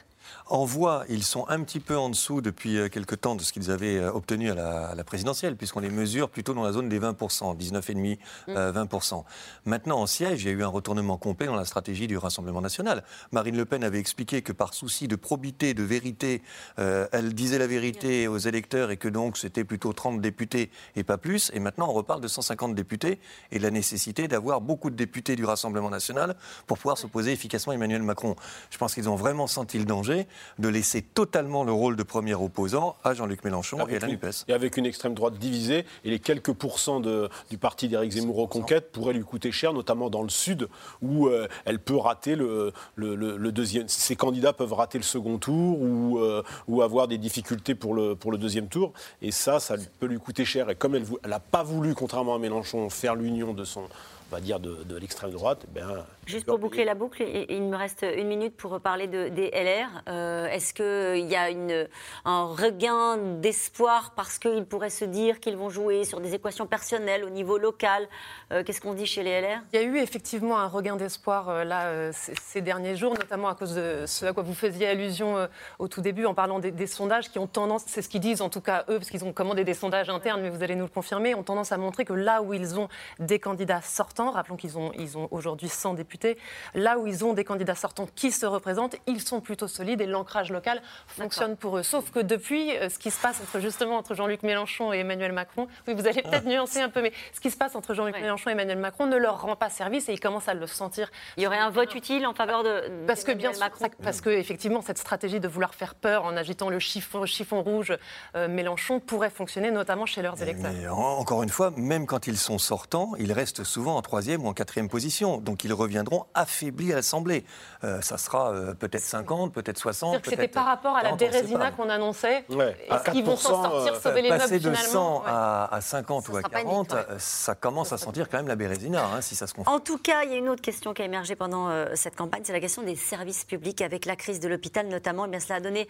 [0.46, 3.52] en voix, ils sont un petit peu en dessous depuis euh, quelque temps de ce
[3.52, 7.00] qu'ils avaient euh, obtenu à la, présidentielle, puisqu'on les mesure plutôt dans la zone des
[7.00, 8.18] 20%, 19,5%,
[8.48, 8.48] 20%.
[8.48, 8.52] Mm.
[8.56, 9.22] Euh,
[9.64, 12.60] Maintenant, en siège, il y a eu un retournement complet dans la stratégie du Rassemblement
[12.60, 13.04] national.
[13.32, 16.42] Marine Le Pen avait expliqué que par souci de probité, de vérité,
[16.76, 21.18] elle disait la vérité aux électeurs et que donc c'était plutôt 30 députés et pas
[21.18, 21.50] plus.
[21.54, 23.18] Et maintenant, on reparle de 150 députés
[23.50, 27.72] et de la nécessité d'avoir beaucoup de députés du Rassemblement national pour pouvoir s'opposer efficacement
[27.72, 28.36] à Emmanuel Macron.
[28.70, 30.13] Je pense qu'ils ont vraiment senti le danger
[30.58, 34.44] de laisser totalement le rôle de premier opposant à Jean-Luc Mélenchon et à la NUPES.
[34.48, 38.92] Et avec une extrême droite divisée, et les quelques pourcents du parti d'Éric Zemmour Reconquête
[38.92, 40.68] pourraient lui coûter cher, notamment dans le Sud,
[41.02, 43.88] où euh, elle peut rater le, deuxième.
[43.88, 48.14] Ses candidats peuvent rater le second tour ou, euh, ou avoir des difficultés pour le,
[48.14, 48.92] pour le deuxième tour.
[49.22, 50.70] Et ça, ça peut lui coûter cher.
[50.70, 53.88] Et comme elle n'a pas voulu, contrairement à Mélenchon, faire l'union de son
[54.34, 55.64] on va dire, de, l'extrême droite.
[55.76, 55.80] Eh
[56.26, 60.02] Juste pour boucler la boucle, il me reste une minute pour parler de, des LR.
[60.08, 61.86] Euh, est-ce qu'il y a une,
[62.24, 67.22] un regain d'espoir parce qu'ils pourraient se dire qu'ils vont jouer sur des équations personnelles
[67.22, 68.08] au niveau local?
[68.50, 71.48] Euh, Qu'est-ce qu'on dit chez les LR Il y a eu effectivement un regain d'espoir
[71.48, 75.48] euh, là ces, derniers jours, notamment à cause de ce à quoi vous faisiez allusion
[75.78, 78.42] au tout début en parlant des, des sondages qui ont tendance, c'est ce qu'ils disent
[78.42, 80.84] en tout cas eux, parce qu'ils ont commandé des sondages internes, mais vous allez nous
[80.84, 84.56] le confirmer, ont tendance à montrer que là où ils ont des candidats sortants, Rappelons
[84.56, 86.38] qu'ils ont, ils ont aujourd'hui 100 députés.
[86.74, 90.06] Là où ils ont des candidats sortants qui se représentent, ils sont plutôt solides et
[90.06, 91.82] l'ancrage local fonctionne pour eux.
[91.82, 95.32] Sauf que depuis, euh, ce qui se passe entre, justement entre Jean-Luc Mélenchon et Emmanuel
[95.32, 98.16] Macron, oui, vous allez peut-être nuancer un peu, mais ce qui se passe entre Jean-Luc
[98.20, 101.10] Mélenchon et Emmanuel Macron ne leur rend pas service et ils commencent à le sentir.
[101.36, 103.88] Il y aurait un vote utile en faveur de, parce que bien Macron.
[104.02, 107.96] parce que effectivement, cette stratégie de vouloir faire peur en agitant le chiffon, chiffon rouge
[108.36, 110.72] euh, Mélenchon pourrait fonctionner notamment chez leurs électeurs.
[110.98, 114.52] encore une fois, même quand ils sont sortants, ils restent souvent en troisième ou en
[114.52, 115.38] quatrième position.
[115.38, 117.44] Donc ils reviendront affaiblis à l'Assemblée.
[117.82, 120.22] Euh, ça sera euh, peut-être 50, peut-être 60.
[120.22, 122.44] Peut c'était par rapport à la Bérésina qu'on annonçait.
[122.48, 126.92] Est-ce qu'ils vont s'en sortir, sauver les Passer de 100 à, 50 ou à 40,
[126.92, 129.70] euh, ça commence à sentir quand même la Bérésina, hein, si ça se confond.
[129.70, 132.42] En tout cas, il y a une autre question qui a émergé pendant cette campagne,
[132.44, 135.24] c'est la question des services publics avec la crise de l'hôpital notamment.
[135.26, 135.88] Eh bien, cela a donné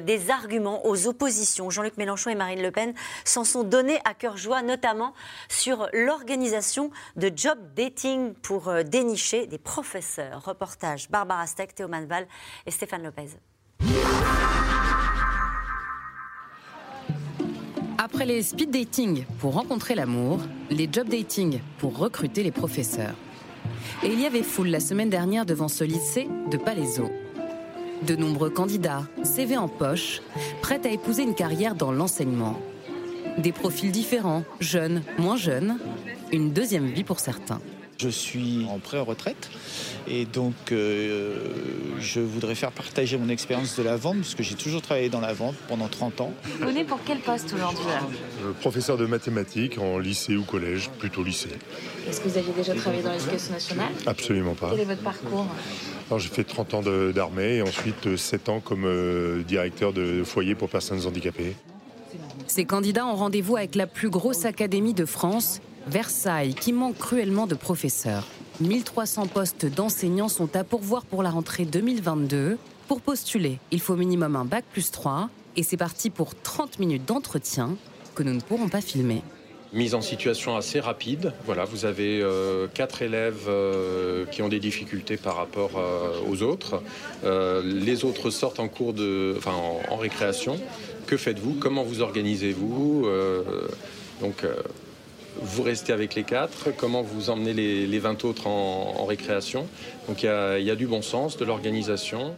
[0.00, 1.70] des arguments aux oppositions.
[1.70, 2.94] Jean-Luc Mélenchon et Marine Le Pen
[3.24, 5.14] s'en sont donnés à cœur joie, notamment
[5.48, 10.44] sur l'organisation de job dating pour euh, dénicher des professeurs.
[10.44, 12.26] Reportage Barbara Steck, Théo Manval
[12.66, 13.30] et Stéphane Lopez.
[17.98, 20.40] Après les speed dating pour rencontrer l'amour,
[20.70, 23.14] les job dating pour recruter les professeurs.
[24.02, 27.10] Et il y avait foule la semaine dernière devant ce lycée de Palaiseau.
[28.02, 30.20] De nombreux candidats, CV en poche,
[30.60, 32.60] prêts à épouser une carrière dans l'enseignement.
[33.38, 35.78] Des profils différents, jeunes, moins jeunes,
[36.34, 37.60] une deuxième vie pour certains.
[38.00, 39.50] Je suis en pré-retraite
[40.08, 41.36] et donc euh,
[42.00, 45.20] je voudrais faire partager mon expérience de la vente parce que j'ai toujours travaillé dans
[45.20, 46.32] la vente pendant 30 ans.
[46.58, 47.84] Vous venez pour quel poste aujourd'hui?
[48.42, 51.50] Euh, Professeur de mathématiques en lycée ou collège, plutôt lycée.
[52.08, 53.92] Est-ce que vous aviez déjà travaillé dans l'éducation nationale?
[54.06, 54.70] Absolument pas.
[54.70, 55.46] Quel est votre parcours?
[56.10, 56.82] Alors j'ai fait 30 ans
[57.14, 61.54] d'armée et ensuite 7 ans comme euh, directeur de foyer pour personnes handicapées.
[62.48, 67.46] Ces candidats ont rendez-vous avec la plus grosse académie de France Versailles, qui manque cruellement
[67.46, 68.26] de professeurs.
[68.60, 72.58] 1300 postes d'enseignants sont à pourvoir pour la rentrée 2022.
[72.88, 77.04] Pour postuler, il faut minimum un bac plus 3 et c'est parti pour 30 minutes
[77.06, 77.76] d'entretien
[78.14, 79.22] que nous ne pourrons pas filmer.
[79.72, 81.32] Mise en situation assez rapide.
[81.46, 86.42] Voilà, vous avez euh, quatre élèves euh, qui ont des difficultés par rapport euh, aux
[86.42, 86.80] autres.
[87.24, 89.54] les autres sortent en cours de, enfin,
[89.90, 90.60] en récréation.
[91.06, 91.56] Que faites-vous?
[91.58, 93.08] Comment vous organisez-vous?
[94.20, 94.44] Donc
[95.40, 97.52] vous restez avec les quatre, comment vous emmenez
[97.86, 99.66] les, 20 autres en, récréation?
[100.08, 102.34] Donc il y, a, du bon sens, de l'organisation.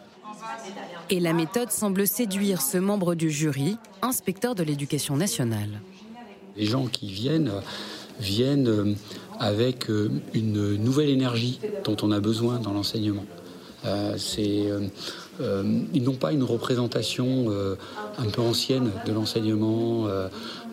[1.11, 5.81] Et la méthode semble séduire ce membre du jury, inspecteur de l'éducation nationale.
[6.57, 7.53] Les gens qui viennent
[8.19, 8.95] viennent euh,
[9.39, 13.25] avec euh, une nouvelle énergie dont on a besoin dans l'enseignement.
[13.87, 14.89] Euh,
[15.93, 17.51] ils n'ont pas une représentation
[18.17, 20.09] un peu ancienne de l'enseignement,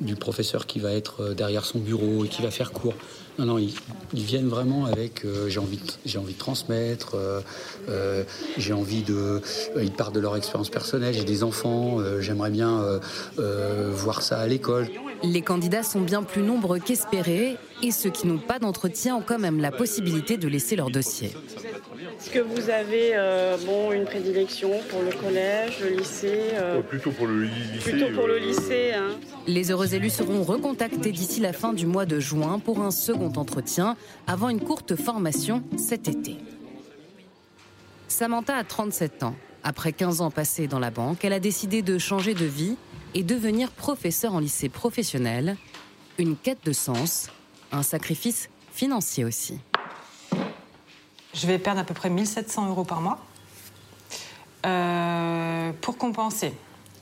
[0.01, 2.93] du professeur qui va être euh, derrière son bureau et qui va faire cours.
[3.39, 3.73] Non, non, ils,
[4.13, 7.15] viennent vraiment avec euh, j'ai envie, de, envie de transmettre,
[7.89, 8.23] euh,
[8.57, 9.41] j'ai envie de.
[9.81, 11.15] ils partent de leur expérience personnelle.
[11.15, 12.99] J'ai des enfants, j'aimerais bien
[13.37, 14.87] voir ça à l'école.
[15.23, 19.39] Les candidats sont bien plus nombreux qu'espérés et ceux qui n'ont pas d'entretien ont quand
[19.39, 21.31] même la possibilité de laisser leur dossier.
[22.19, 27.11] Est-ce que vous avez euh, bon, une prédilection pour le collège, le lycée euh, Plutôt
[27.11, 27.91] pour le lycée.
[27.91, 28.91] Plutôt pour le lycée.
[28.93, 29.11] Hein.
[29.47, 33.31] Les heureux élus seront recontactés d'ici la fin du mois de juin pour un second
[33.37, 33.95] entretien
[34.27, 36.35] avant une courte formation cet été.
[38.09, 39.35] Samantha a 37 ans.
[39.63, 42.75] Après 15 ans passés dans la banque, elle a décidé de changer de vie
[43.13, 45.57] et devenir professeur en lycée professionnel.
[46.17, 47.29] Une quête de sens,
[47.71, 49.59] un sacrifice financier aussi.
[51.33, 53.19] Je vais perdre à peu près 1700 euros par mois.
[54.65, 56.53] Euh, pour compenser,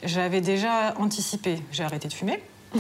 [0.04, 2.42] j'avais déjà anticipé, j'ai arrêté de fumer.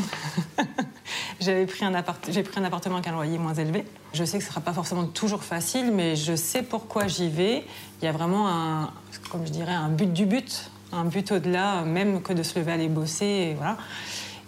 [1.41, 1.91] J'avais pris un
[2.29, 3.83] j'ai pris un appartement avec un loyer moins élevé.
[4.13, 7.29] Je sais que ce ne sera pas forcément toujours facile, mais je sais pourquoi j'y
[7.29, 7.65] vais.
[8.01, 8.91] Il y a vraiment un,
[9.31, 12.71] comme je dirais, un but du but, un but au-delà, même que de se lever
[12.71, 13.25] aller bosser.
[13.25, 13.77] Et, voilà.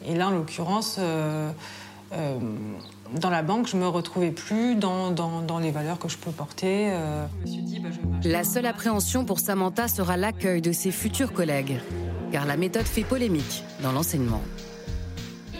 [0.05, 1.51] et là, en l'occurrence, euh,
[2.13, 2.37] euh,
[3.19, 6.89] dans la banque, je me retrouvais plus dans, dans, les valeurs que je peux porter.
[6.91, 7.25] Euh.
[7.45, 7.89] Bah,
[8.23, 11.79] la seule appréhension pour Samantha sera l'accueil de ses futurs collègues,
[12.31, 14.41] car la méthode fait polémique dans l'enseignement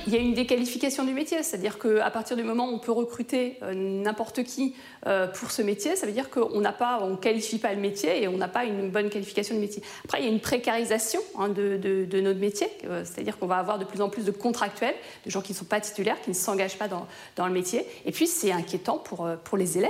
[0.08, 2.91] il y a une déqualification du métier, c'est-à-dire qu'à partir du moment où on peut
[2.91, 4.76] recruter euh, n'importe qui
[5.08, 8.24] euh, pour ce métier, ça veut dire qu'on n'a pas, on qualifie pas le métier
[8.24, 9.82] et on n'a pas une bonne qualification du métier.
[10.04, 13.80] Après, il y a une précarisation hein, de, notre métier, euh, c'est-à-dire qu'on va avoir
[13.80, 14.95] de plus en plus de contractuels,
[15.26, 17.86] de gens qui ne sont pas titulaires, qui ne s'engagent pas dans, le métier.
[18.06, 19.89] Et puis, c'est inquiétant pour, les élèves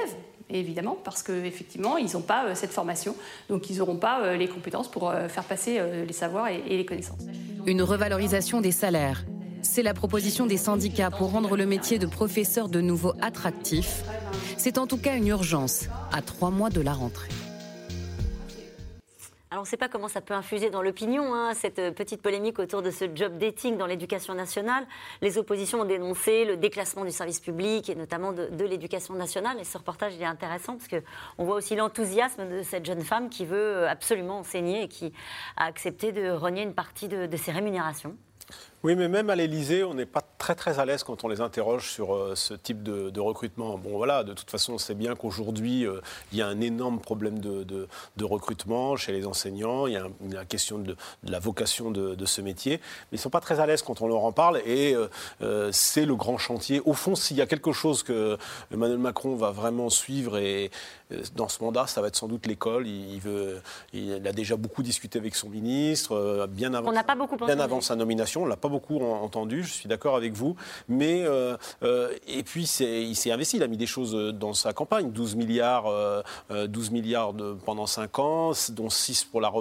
[0.50, 3.16] évidemment, parce qu'effectivement, ils n'ont pas cette formation,
[3.50, 7.22] donc ils n'auront pas les compétences pour faire passer les savoirs et les connaissances.
[7.66, 9.24] Une revalorisation des salaires,
[9.64, 14.04] c'est la proposition des syndicats pour rendre le métier de professeur de nouveau attractif.
[14.58, 17.30] C'est en tout cas une urgence à trois mois de la rentrée.
[19.50, 22.58] Alors on ne sait pas comment ça peut infuser dans l'opinion, hein, cette petite polémique
[22.58, 24.84] autour de ce job dating dans l'éducation nationale.
[25.22, 29.60] Les oppositions ont dénoncé le déclassement du service public et notamment de, l'éducation nationale.
[29.60, 33.46] Et ce reportage est intéressant parce qu'on voit aussi l'enthousiasme de cette jeune femme qui
[33.46, 35.14] veut absolument enseigner et qui
[35.56, 38.18] a accepté de renier une partie de ses rémunérations.
[38.84, 41.40] Oui, mais même à l'Élysée, on n'est pas très très à l'aise quand on les
[41.40, 43.78] interroge sur euh, ce type de, recrutement.
[43.78, 46.02] Bon, voilà, de toute façon, on sait bien qu'aujourd'hui, euh,
[46.34, 47.88] il y a un énorme problème de,
[48.22, 49.88] recrutement chez les enseignants.
[49.88, 52.74] Il y a la question de, la vocation de, ce métier.
[52.74, 54.62] Mais ils ne sont pas très à l'aise quand on leur en parle.
[54.66, 54.98] Et
[55.42, 56.82] euh, c'est le grand chantier.
[56.84, 58.38] Au fond, s'il y a quelque chose que
[58.70, 60.72] Emmanuel Macron va vraiment suivre et,
[61.36, 62.88] dans ce mandat, ça va être sans doute l'école.
[62.88, 63.62] Il, veut,
[63.94, 67.96] il a déjà beaucoup discuté avec son ministre, bien avant, pas beaucoup bien avant sa
[67.96, 68.44] nomination.
[68.44, 70.56] On l'a pas beaucoup entendu, je suis d'accord avec vous.
[70.88, 74.54] Mais, euh, euh, et puis, il s'est investi, il a mis des choses euh, dans
[74.54, 75.92] sa campagne 12 milliards,
[76.50, 79.52] 12 milliards de, pendant 5 ans, dont 6 pour la,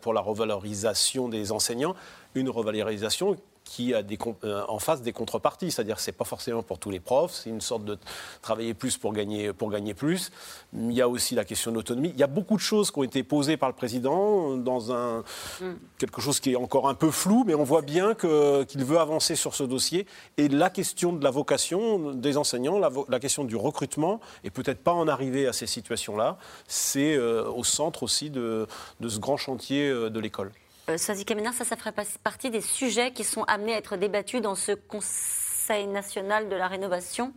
[0.00, 1.94] pour la revalorisation des enseignants.
[2.34, 3.36] Une revalorisation
[3.70, 5.70] qui a des, euh, en face des contreparties.
[5.70, 7.96] C'est-à-dire que ce n'est pas forcément pour tous les profs, c'est une sorte de
[8.42, 10.32] travailler plus pour gagner, pour gagner plus.
[10.74, 12.10] Il y a aussi la question de l'autonomie.
[12.12, 15.22] Il y a beaucoup de choses qui ont été posées par le président dans un,
[15.60, 15.74] mm.
[15.98, 19.36] quelque chose qui est encore un peu flou, mais on voit bien qu'il veut avancer
[19.36, 20.04] sur ce dossier.
[20.36, 24.94] Et la question de la vocation des enseignants, la, question du recrutement, et peut-être pas
[24.94, 28.66] en arriver à ces situations-là, c'est euh, au centre aussi de,
[28.98, 30.50] de ce grand chantier euh, de l'école.
[30.90, 34.42] Euh, Sazi Kemener, ça, ça ferait partie des sujets qui sont amenés à être débattus
[34.42, 37.32] dans ce Conseil national de la rénovation?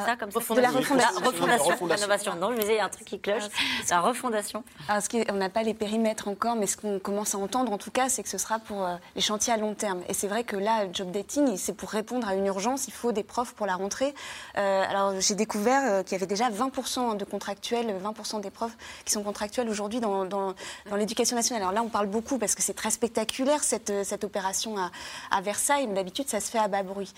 [0.00, 1.20] Ça, comme ça, de la refondation.
[1.20, 2.34] La refondation, rénovation.
[2.36, 3.44] Non, je me disais, il y a un truc qui cloche.
[3.90, 4.64] La refondation.
[4.88, 7.78] Alors, ce on n'a pas les périmètres encore, mais ce qu'on commence à entendre, en
[7.78, 10.02] tout cas, c'est que ce sera pour euh, les chantiers à long terme.
[10.08, 12.88] Et c'est vrai que là, job dating, c'est pour répondre à une urgence.
[12.88, 14.14] Il faut des profs pour la rentrée.
[14.56, 18.76] Euh, alors, j'ai découvert euh, qu'il y avait déjà 20% de contractuels, 20% des profs
[19.04, 20.54] qui sont contractuels aujourd'hui dans, dans,
[20.96, 21.62] l'éducation nationale.
[21.62, 24.90] Alors là, on parle beaucoup parce que c'est très spectaculaire cette, cette opération à,
[25.30, 25.86] à Versailles.
[25.88, 27.12] D'habitude, ça se fait à bas bruit.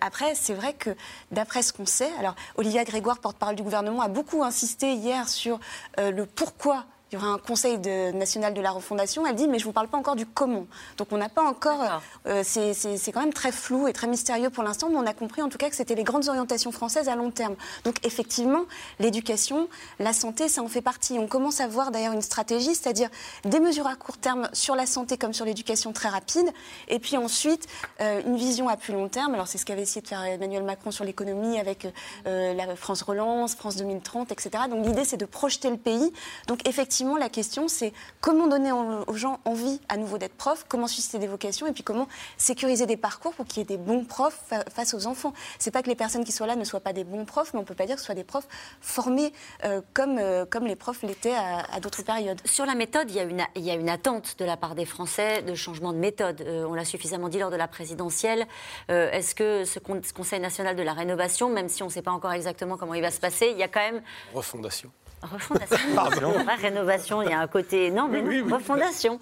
[0.00, 0.90] après, c'est vrai que
[1.30, 5.58] d'après ce qu'on sait, alors, Olivia Grégoire, porte-parole du gouvernement, a beaucoup insisté hier sur
[5.98, 7.78] euh, le pourquoi il y aura un conseil
[8.14, 9.26] national de la refondation.
[9.26, 10.66] Elle dit, mais je ne vous parle pas encore du comment.
[10.96, 12.00] Donc on n'a pas encore.
[12.26, 15.42] Euh, c'est quand même très flou et très mystérieux pour l'instant, mais on a compris
[15.42, 17.54] en tout cas que c'était les grandes orientations françaises à long terme.
[17.84, 18.62] Donc effectivement,
[18.98, 21.18] l'éducation, la santé, ça en fait partie.
[21.18, 23.10] On commence à voir d'ailleurs une stratégie, c'est-à-dire
[23.44, 26.50] des mesures à court terme sur la santé comme sur l'éducation très rapide,
[26.88, 27.66] et puis ensuite
[28.00, 29.34] euh, une vision à plus long terme.
[29.34, 31.86] Alors c'est ce qu'avait essayé de faire Emmanuel Macron sur l'économie avec
[32.26, 34.64] euh, la France Relance, France 2030, etc.
[34.70, 36.10] Donc l'idée c'est de projeter le pays.
[36.46, 40.86] Donc effectivement, la question, c'est comment donner aux gens envie à nouveau d'être prof, comment
[40.86, 44.04] susciter des vocations et puis comment sécuriser des parcours pour qu'il y ait des bons
[44.04, 44.40] profs
[44.74, 45.32] face aux enfants.
[45.58, 47.60] C'est pas que les personnes qui soient là ne soient pas des bons profs, mais
[47.60, 48.48] on peut pas dire que ce soit des profs
[48.80, 49.32] formés
[49.64, 52.40] euh, comme, euh, comme les profs l'étaient à, d'autres périodes.
[52.44, 54.74] Sur la méthode, il y, a une, il y a une attente de la part
[54.74, 56.40] des Français de changement de méthode.
[56.42, 58.46] Euh, on l'a suffisamment dit lors de la présidentielle.
[58.88, 62.10] Est-ce que ce, ce Conseil national de la rénovation, même si on ne sait pas
[62.10, 64.02] encore exactement comment il va se passer, il y a quand même...
[64.34, 64.90] Refondation.
[65.22, 65.76] Refondation.
[65.94, 66.32] Pardon.
[66.60, 67.90] rénovation, il y a un côté.
[67.90, 69.18] Non, mais non, refondation.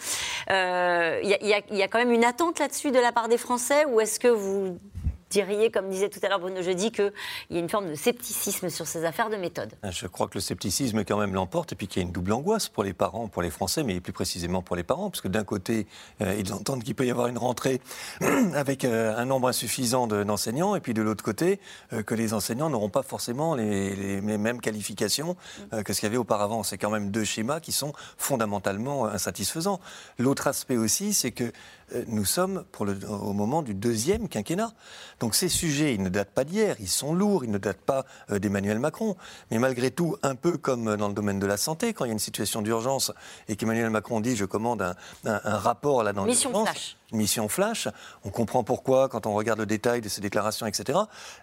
[0.51, 3.85] Euh, il y, y, a quand même une attente là-dessus de la part des Français
[3.87, 4.79] ou est-ce que vous
[5.31, 7.13] diriez, comme disait tout à l'heure Bruno Jeudi, qu'il
[7.51, 10.41] y a une forme de scepticisme sur ces affaires de méthode Je crois que le
[10.41, 13.29] scepticisme quand même l'emporte et puis qu'il y a une double angoisse pour les parents,
[13.29, 15.87] pour les Français, mais plus précisément pour les parents, parce que d'un côté,
[16.21, 17.81] euh, ils entendent qu'il peut y avoir une rentrée
[18.55, 21.61] avec euh, un nombre insuffisant d'enseignants, et puis de l'autre côté,
[21.93, 25.37] euh, que les enseignants n'auront pas forcément les, mêmes qualifications
[25.85, 26.63] que ce qu'il y avait auparavant.
[26.63, 29.81] C'est quand même deux schémas qui sont fondamentalement insatisfaisants.
[30.19, 31.53] L'autre aspect aussi, c'est que
[32.07, 34.73] nous sommes pour le, au moment du deuxième quinquennat.
[35.21, 38.05] Donc ces sujets, ils ne datent pas d'hier, ils sont lourds, ils ne datent pas
[38.31, 39.17] euh, d'Emmanuel Macron.
[39.51, 42.11] Mais malgré tout, un peu comme dans le domaine de la santé, quand il y
[42.11, 43.13] a une situation d'urgence
[43.49, 44.83] et qu'Emmanuel Macron dit je commande
[45.25, 47.89] un, rapport là dans Mission flash mission flash.
[48.25, 50.99] On comprend pourquoi quand on regarde le détail de ces déclarations, etc.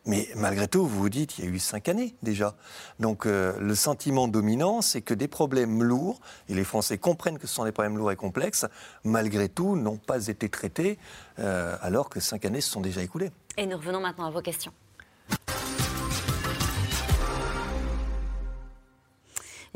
[0.05, 2.55] Mais malgré tout, vous vous dites, il y a eu cinq années déjà.
[2.99, 7.47] Donc euh, le sentiment dominant, c'est que des problèmes lourds, et les Français comprennent que
[7.47, 8.65] ce sont des problèmes lourds et complexes,
[9.03, 10.97] malgré tout, n'ont pas été traités
[11.39, 13.31] euh, alors que cinq années se sont déjà écoulées.
[13.57, 14.71] Et nous revenons maintenant à vos questions.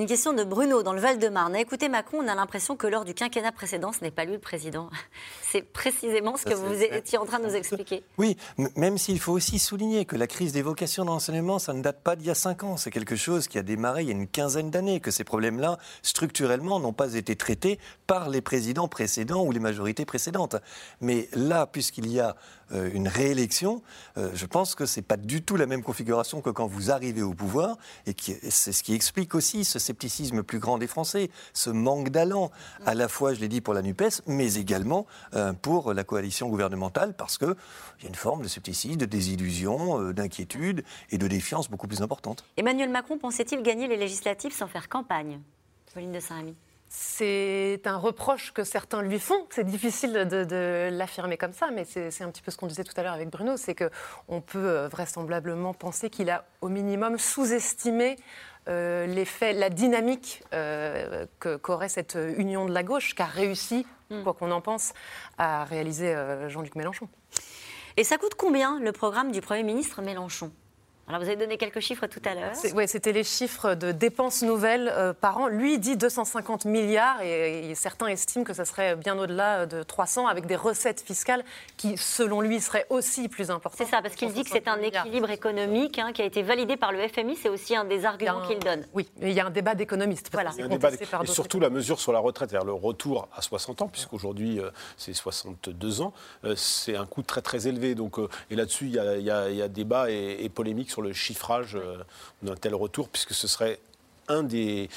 [0.02, 1.56] Une question de Bruno dans le Val-de-Marne.
[1.58, 4.40] Écoutez Macron, on a l'impression que lors du quinquennat précédent, ce n'est pas lui le
[4.40, 4.90] président.
[5.52, 8.04] C'est précisément ce que vous étiez en train de nous expliquer.
[8.18, 8.36] Oui,
[8.76, 12.02] même s'il faut aussi souligner que la crise des vocations dans l'enseignement, ça ne date
[12.02, 12.78] pas d'il y a cinq ans.
[12.78, 15.78] C'est quelque chose qui a démarré il y a une quinzaine d'années, que ces problèmes-là,
[16.02, 20.56] structurellement, n'ont pas été traités par les présidents précédents ou les majorités précédentes.
[21.00, 22.36] Mais là, puisqu'il y a
[22.74, 23.82] euh, une réélection,
[24.18, 26.92] euh, je pense que ce n'est pas du tout la même configuration que quand vous
[26.92, 28.16] arrivez au pouvoir, et
[28.50, 32.50] c'est ce qui explique aussi ce scepticisme plus grand des Français, ce manque d'allant,
[32.86, 36.48] à la fois, je l'ai dit, pour la NUPES, mais également euh, pour la coalition
[36.48, 37.56] gouvernementale, parce qu'il
[38.02, 42.46] y a une forme de scepticisme, de désillusion, d'inquiétude et de défiance beaucoup plus importante.
[42.56, 45.40] Emmanuel Macron pensait-il gagner les législatives sans faire campagne
[45.94, 46.56] Pauline de Saint-Ami
[46.94, 49.48] c'est un reproche que certains lui font.
[49.50, 52.94] C'est difficile de, l'affirmer comme ça, mais c'est un petit peu ce qu'on disait tout
[52.98, 58.18] à l'heure avec Bruno, c'est qu'on peut euh, vraisemblablement penser qu'il a au minimum sous-estimé
[58.18, 64.24] euh, l'effet, la dynamique euh, qu'aurait cette union de la gauche, qu'a réussi, hmm.
[64.24, 64.94] quoi qu'on en pense,
[65.38, 66.16] à réaliser
[66.48, 67.08] Jean-Luc Mélenchon.
[67.98, 70.52] Et ça coûte combien le programme du Premier ministre Mélenchon?
[71.08, 72.54] Alors vous avez donné quelques chiffres tout à l'heure.
[72.76, 75.48] Oui, c'était les chiffres de dépenses nouvelles euh, par an.
[75.48, 80.46] Lui dit 250 milliards et, certains estiment que ça serait bien au-delà de 300 avec
[80.46, 81.44] des recettes fiscales
[81.78, 83.86] qui, selon lui, seraient aussi plus importantes.
[83.86, 86.78] C'est ça, parce qu'il dit que c'est un équilibre économique hein, qui a été validé
[86.78, 87.36] par le FMI.
[87.36, 88.86] C'est aussi un des arguments qu'il donne.
[88.94, 90.30] Oui, mais il y a un débat d'économistes.
[90.32, 90.52] Voilà.
[91.24, 94.70] et surtout la mesure sur la retraite, vers le retour à 60 ans, puisqu'aujourd'hui euh,
[94.98, 96.14] c'est 62 ans,
[96.46, 97.96] euh, c'est un coût très très élevé.
[97.96, 98.18] Donc,
[98.50, 102.04] et là-dessus, il y, a, débat et, et polémique sur le chiffrage euh,
[102.44, 103.80] d'un tel retour, puisque ce serait
[104.28, 104.90] un des,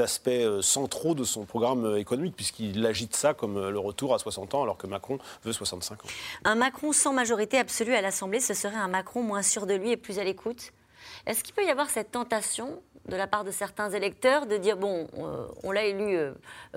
[0.00, 4.18] aspects euh, centraux de son programme euh, économique, puisqu'il agite ça comme le retour à
[4.18, 6.08] 60 ans, alors que Macron veut 65 ans.
[6.44, 9.90] Un Macron sans majorité absolue à l'Assemblée, ce serait un Macron moins sûr de lui
[9.90, 10.72] et plus à l'écoute?
[11.26, 14.78] Est-ce qu'il peut y avoir cette tentation de la part de certains électeurs de dire
[14.78, 15.06] bon,
[15.62, 16.16] on l'a élu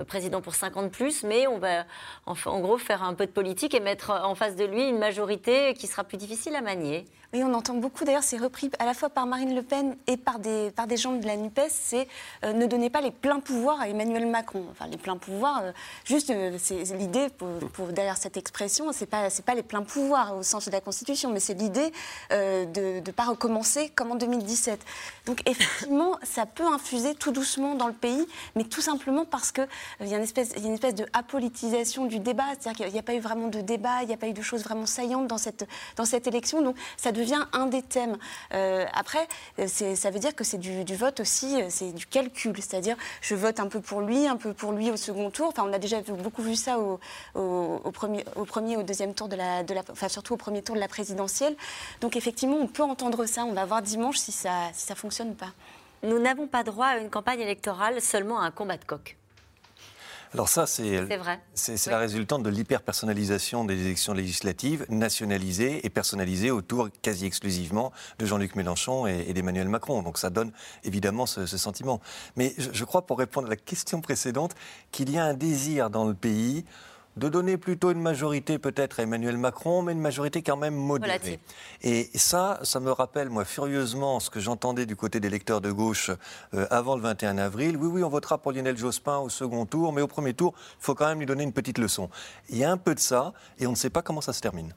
[0.06, 1.86] président pour 50 plus, mais on va
[2.26, 5.72] en gros faire un peu de politique et mettre en face de lui une majorité
[5.72, 7.06] qui sera plus difficile à manier?
[7.34, 10.16] Oui, on entend beaucoup, d'ailleurs, c'est repris à la fois par Marine Le Pen et
[10.16, 12.08] par des, par des gens de la NUPES, c'est
[12.42, 14.64] euh, ne donnez pas les pleins pouvoirs à Emmanuel Macron.
[14.70, 15.72] Enfin, les pleins pouvoirs, euh,
[16.06, 20.42] juste, euh, c'est l'idée pour, derrière cette expression, c'est pas, pas les pleins pouvoirs au
[20.42, 21.92] sens de la Constitution, mais c'est l'idée
[22.30, 24.80] de ne pas recommencer comme 2017.
[25.26, 29.66] Donc, effectivement, ça peut infuser tout doucement dans le pays, mais tout simplement parce qu'il
[30.02, 33.02] y, une espèce, y a une espèce de apolitisation du débat, c'est-à-dire qu'il n'y a,
[33.02, 35.38] pas eu vraiment de débat, il n'y a pas eu de choses vraiment saillantes dans
[35.38, 35.66] cette,
[35.96, 38.16] dans cette élection, donc ça devient un des thèmes.
[38.54, 39.26] Euh, après,
[39.66, 43.60] ça veut dire que c'est du, vote aussi, euh, c'est du calcul, c'est-à-dire je vote
[43.60, 45.48] un peu pour lui, un peu pour lui au second tour.
[45.48, 46.98] Enfin, on a déjà beaucoup vu ça au,
[47.34, 50.62] au, premier, au premier, au deuxième tour de la, de la, enfin surtout au premier
[50.62, 51.56] tour de la présidentielle.
[52.00, 53.44] Donc effectivement, on peut entendre ça.
[53.44, 55.52] On va voir dimanche si ça, si ça fonctionne ou pas.
[56.02, 59.16] Nous n'avons pas droit à une campagne électorale, seulement à un combat de coq.
[60.34, 61.08] Alors ça, c'est
[61.54, 68.26] c'est la résultante de l'hyper-personnalisation des élections législatives, nationalisées et personnalisées autour quasi exclusivement de
[68.26, 70.02] Jean-Luc Mélenchon et, d'Emmanuel Macron.
[70.02, 70.52] Donc ça donne
[70.84, 72.00] évidemment ce, sentiment.
[72.36, 74.54] Mais je, je crois, pour répondre à la question précédente,
[74.92, 76.66] qu'il y a un désir dans le pays
[77.18, 81.40] de donner plutôt une majorité peut-être à Emmanuel Macron, mais une majorité quand même modérée.
[81.82, 85.70] Et ça, ça me rappelle, moi, furieusement ce que j'entendais du côté des lecteurs de
[85.70, 86.10] gauche
[86.54, 87.76] euh, avant le 21 avril.
[87.76, 90.84] Oui, oui, on votera pour Lionel Jospin au second tour, mais au premier tour, il
[90.84, 92.08] faut quand même lui donner une petite leçon.
[92.48, 94.40] Il y a un peu de ça, et on ne sait pas comment ça se
[94.40, 94.72] termine.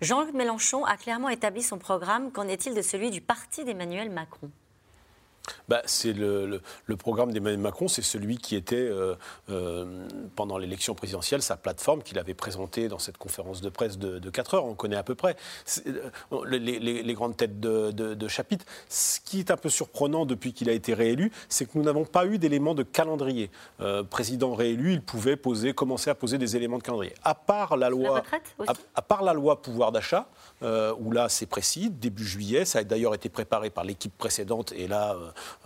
[0.00, 2.32] Jean-Luc Mélenchon a clairement établi son programme.
[2.32, 4.50] Qu'en est-il de celui du parti d'Emmanuel Macron?
[5.68, 6.60] Bah, c'est le,
[6.98, 9.14] programme d'Emmanuel Macron, c'est celui qui était, euh,
[9.50, 14.30] euh, pendant l'élection présidentielle, sa plateforme qu'il avait présentée dans cette conférence de presse de,
[14.30, 14.64] 4 heures.
[14.64, 15.36] On connaît à peu près
[15.86, 16.10] euh,
[16.46, 18.64] les, grandes têtes de, chapitre.
[18.88, 22.04] Ce qui est un peu surprenant depuis qu'il a été réélu, c'est que nous n'avons
[22.04, 23.50] pas eu d'éléments de calendrier.
[24.10, 27.14] président réélu, il pouvait poser, commencer à poser des éléments de calendrier.
[27.22, 28.22] À part la loi,
[28.94, 30.26] à, part la loi pouvoir d'achat,
[30.64, 34.88] où là c'est précis, début juillet, ça a d'ailleurs été préparé par l'équipe précédente, et
[34.88, 35.16] là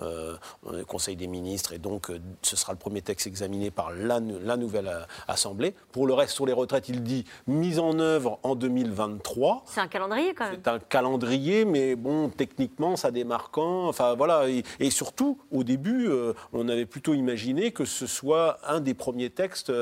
[0.00, 0.36] euh,
[0.70, 4.20] le Conseil des ministres, et donc euh, ce sera le premier texte examiné par la,
[4.20, 5.74] nouvelle euh, Assemblée.
[5.92, 9.64] Pour le reste, sur les retraites, il dit mise en œuvre en 2023.
[9.66, 10.60] C'est un calendrier quand même.
[10.62, 13.88] C'est un calendrier, mais bon, techniquement, ça démarre quand?
[13.88, 16.08] Enfin voilà, et, surtout, au début,
[16.52, 19.72] on avait plutôt imaginé que ce soit un des premiers textes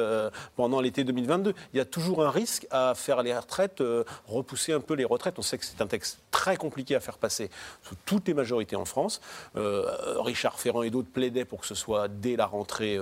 [0.57, 1.55] pendant l'été 2022.
[1.73, 3.83] Il y a toujours un risque à faire les retraites,
[4.27, 5.39] repousser un peu les retraites.
[5.39, 7.51] On sait que c'est un texte très compliqué à faire passer
[7.83, 9.21] sous toutes les majorités en France.
[9.57, 12.99] Euh, Richard Ferrand et d'autres plaidaient pour que ce soit dès la rentrée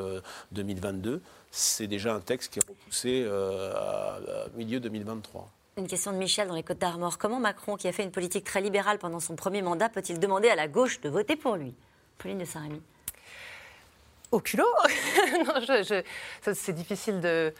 [0.53, 1.11] 2022.
[1.11, 4.19] Euh, C'est déjà un texte qui est repoussé euh, à,
[4.57, 5.49] milieu 2023.
[5.77, 7.19] Une question de Michel dans les Côtes d'Armor.
[7.19, 10.49] Comment Macron, qui a fait une politique très libérale pendant son premier mandat, peut-il demander
[10.49, 11.75] à la gauche de voter pour lui?
[12.19, 12.81] Pauline de Saint-Rémy
[14.35, 14.67] au culot?
[16.43, 17.55] c'est difficile de,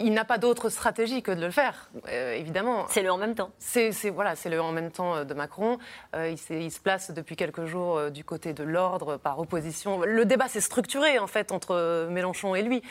[0.00, 2.86] il n'a pas d'autre stratégie que de le faire, euh, évidemment.
[2.88, 3.50] C'est le en même temps.
[3.58, 5.78] C'est voilà, c'est le en même temps euh, de Macron.
[6.14, 10.00] Euh, il, se place depuis quelques jours du côté de l'ordre par opposition.
[10.02, 12.82] Le débat s'est structuré en fait entre Mélenchon et lui,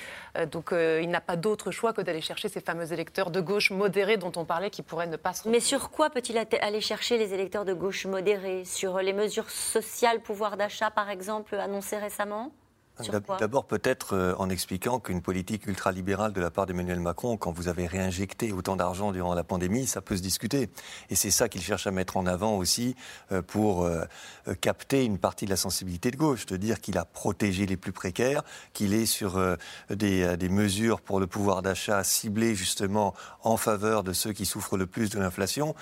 [0.51, 4.17] donc il n'a pas d'autre choix que d'aller chercher ces fameux électeurs de gauche modérés
[4.17, 5.47] dont on parlait qui pourraient ne pas se.
[5.49, 8.65] Mais sur quoi peut-il aller chercher les électeurs de gauche modérés?
[8.65, 12.51] Sur les mesures sociales, pouvoir d'achat par exemple, annoncées récemment?
[13.39, 17.67] D'abord, peut-être euh, en expliquant qu'une politique ultralibérale de la part d'Emmanuel Macron, quand vous
[17.67, 20.69] avez réinjecté autant d'argent durant la pandémie, ça peut se discuter.
[21.09, 22.95] Et c'est ça qu'il cherche à mettre en avant aussi
[23.31, 24.03] euh, pour euh,
[24.61, 27.91] capter une partie de la sensibilité de gauche, de dire qu'il a protégé les plus
[27.91, 28.43] précaires,
[28.73, 29.39] qu'il est sur
[29.89, 34.77] des, des, mesures pour le pouvoir d'achat ciblées justement en faveur de ceux qui souffrent
[34.77, 35.75] le plus de l'inflation.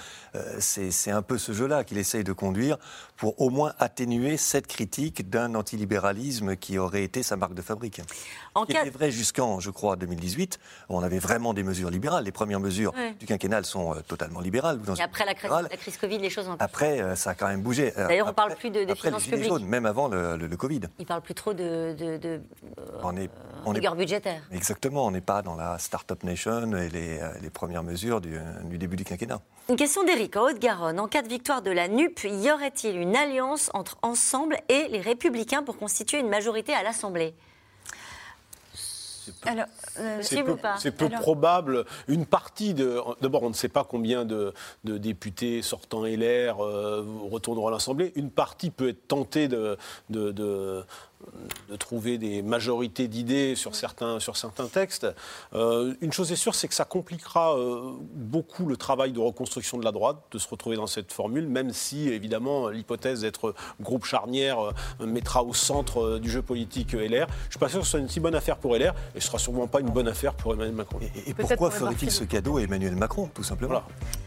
[0.60, 2.78] C'est un peu ce jeu-là qu'il essaye de conduire
[3.18, 7.62] pour au moins atténuer cette critique d'un antilibéralisme qui aurait aurait été sa marque de
[7.62, 8.02] fabrique.
[8.56, 12.24] En Ce qui vrai jusqu'en, je crois, 2018, où on avait vraiment des mesures libérales.
[12.24, 14.80] Les premières mesures du quinquennal sont totalement libérales.
[14.98, 17.62] Et après la crise, la crise, Covid, les choses ont Après, ça a quand même
[17.62, 17.92] bougé.
[17.96, 19.48] D'ailleurs, on ne parle plus de, de finances publiques.
[19.48, 20.82] Jaunes, même avant le, Covid.
[21.00, 22.42] Il ne parle plus trop de, de,
[23.02, 23.30] on est,
[23.66, 24.42] on est, budgétaire.
[24.52, 28.78] Exactement, on n'est pas dans la Startup Nation et les, les premières mesures du, du
[28.78, 29.42] début du quinquennat.
[29.70, 31.00] Une question d'Éric en Haute-Garonne.
[31.00, 35.00] En cas de victoire de la NUP, y aurait-il une alliance entre Ensemble et les
[35.00, 36.93] Républicains pour constituer une majorité à l'Assemblée
[39.46, 39.66] alors,
[40.00, 41.86] euh, c'est peu, probable.
[42.08, 43.00] Une partie de.
[43.22, 48.12] D'abord, on ne sait pas combien de, députés sortant LR euh, retourneront à l'Assemblée.
[48.16, 49.78] Une partie peut être tentée de,
[50.10, 50.84] de de
[51.78, 55.08] trouver des majorités d'idées sur certains, sur certains textes.
[55.54, 59.78] Euh, une chose est sûre, c'est que ça compliquera euh, beaucoup le travail de reconstruction
[59.78, 64.06] de la droite, de se retrouver dans cette formule, même si, évidemment, l'hypothèse d'être groupe
[64.06, 66.98] charnière euh, mettra au centre du jeu politique LR.
[67.00, 69.20] Je ne suis pas sûr que ce soit une si bonne affaire pour LR, et
[69.20, 71.00] ce sera sûrement pas une bonne affaire pour Emmanuel Macron.
[71.26, 73.84] Et, pourquoi ferait-il ce cadeau à Emmanuel Macron, tout simplement?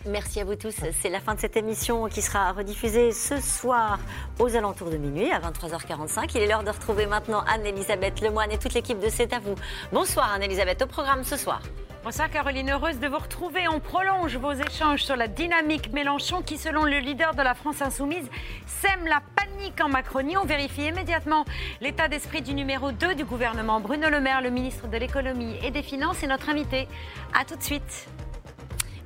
[0.06, 0.74] Merci à vous tous.
[1.02, 3.98] C'est la fin de cette émission qui sera rediffusée ce soir
[4.38, 6.30] aux alentours de minuit, à 23h45.
[6.34, 9.40] Il est l'heure de retrouver Retrouvez maintenant Anne-Elisabeth Lemoine et toute l'équipe de C'est à
[9.40, 9.56] vous.
[9.90, 11.60] Bonsoir Anne-Elisabeth, au programme ce soir.
[12.04, 13.66] Bonsoir Caroline, heureuse de vous retrouver.
[13.66, 17.82] On prolonge vos échanges sur la dynamique Mélenchon qui, selon le leader de la France
[17.82, 18.30] insoumise,
[18.66, 20.36] sème la panique en Macronie.
[20.36, 21.44] On vérifie immédiatement
[21.80, 25.72] l'état d'esprit du numéro 2 du gouvernement, Bruno Le Maire, le ministre de l'économie et
[25.72, 26.86] des finances, et notre invité.
[27.34, 28.06] A tout de suite.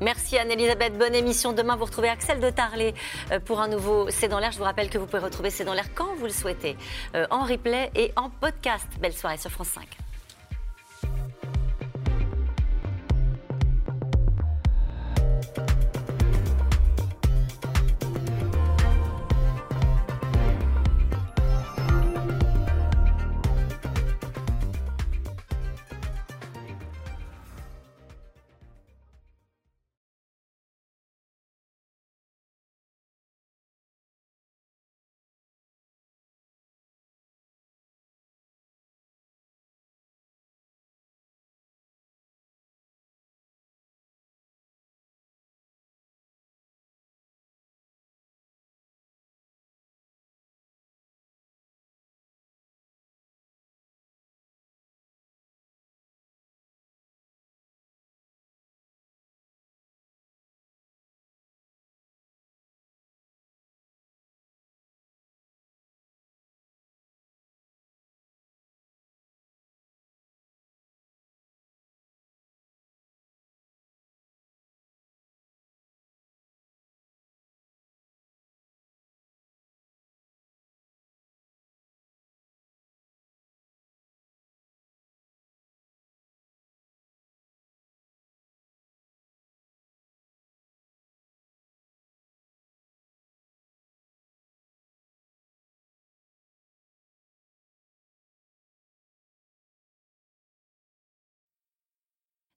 [0.01, 1.53] Merci Anne-Elisabeth, bonne émission.
[1.53, 2.95] Demain, vous retrouvez Axel de Tarlet
[3.33, 4.51] euh, pour un nouveau C'est dans l'air.
[4.51, 6.79] Je vous rappelle que vous pouvez retrouver C'est dans l'air quand vous le souhaitez,
[7.15, 8.87] euh, en replay et en podcast.
[8.99, 10.10] Belle soirée sur France 5.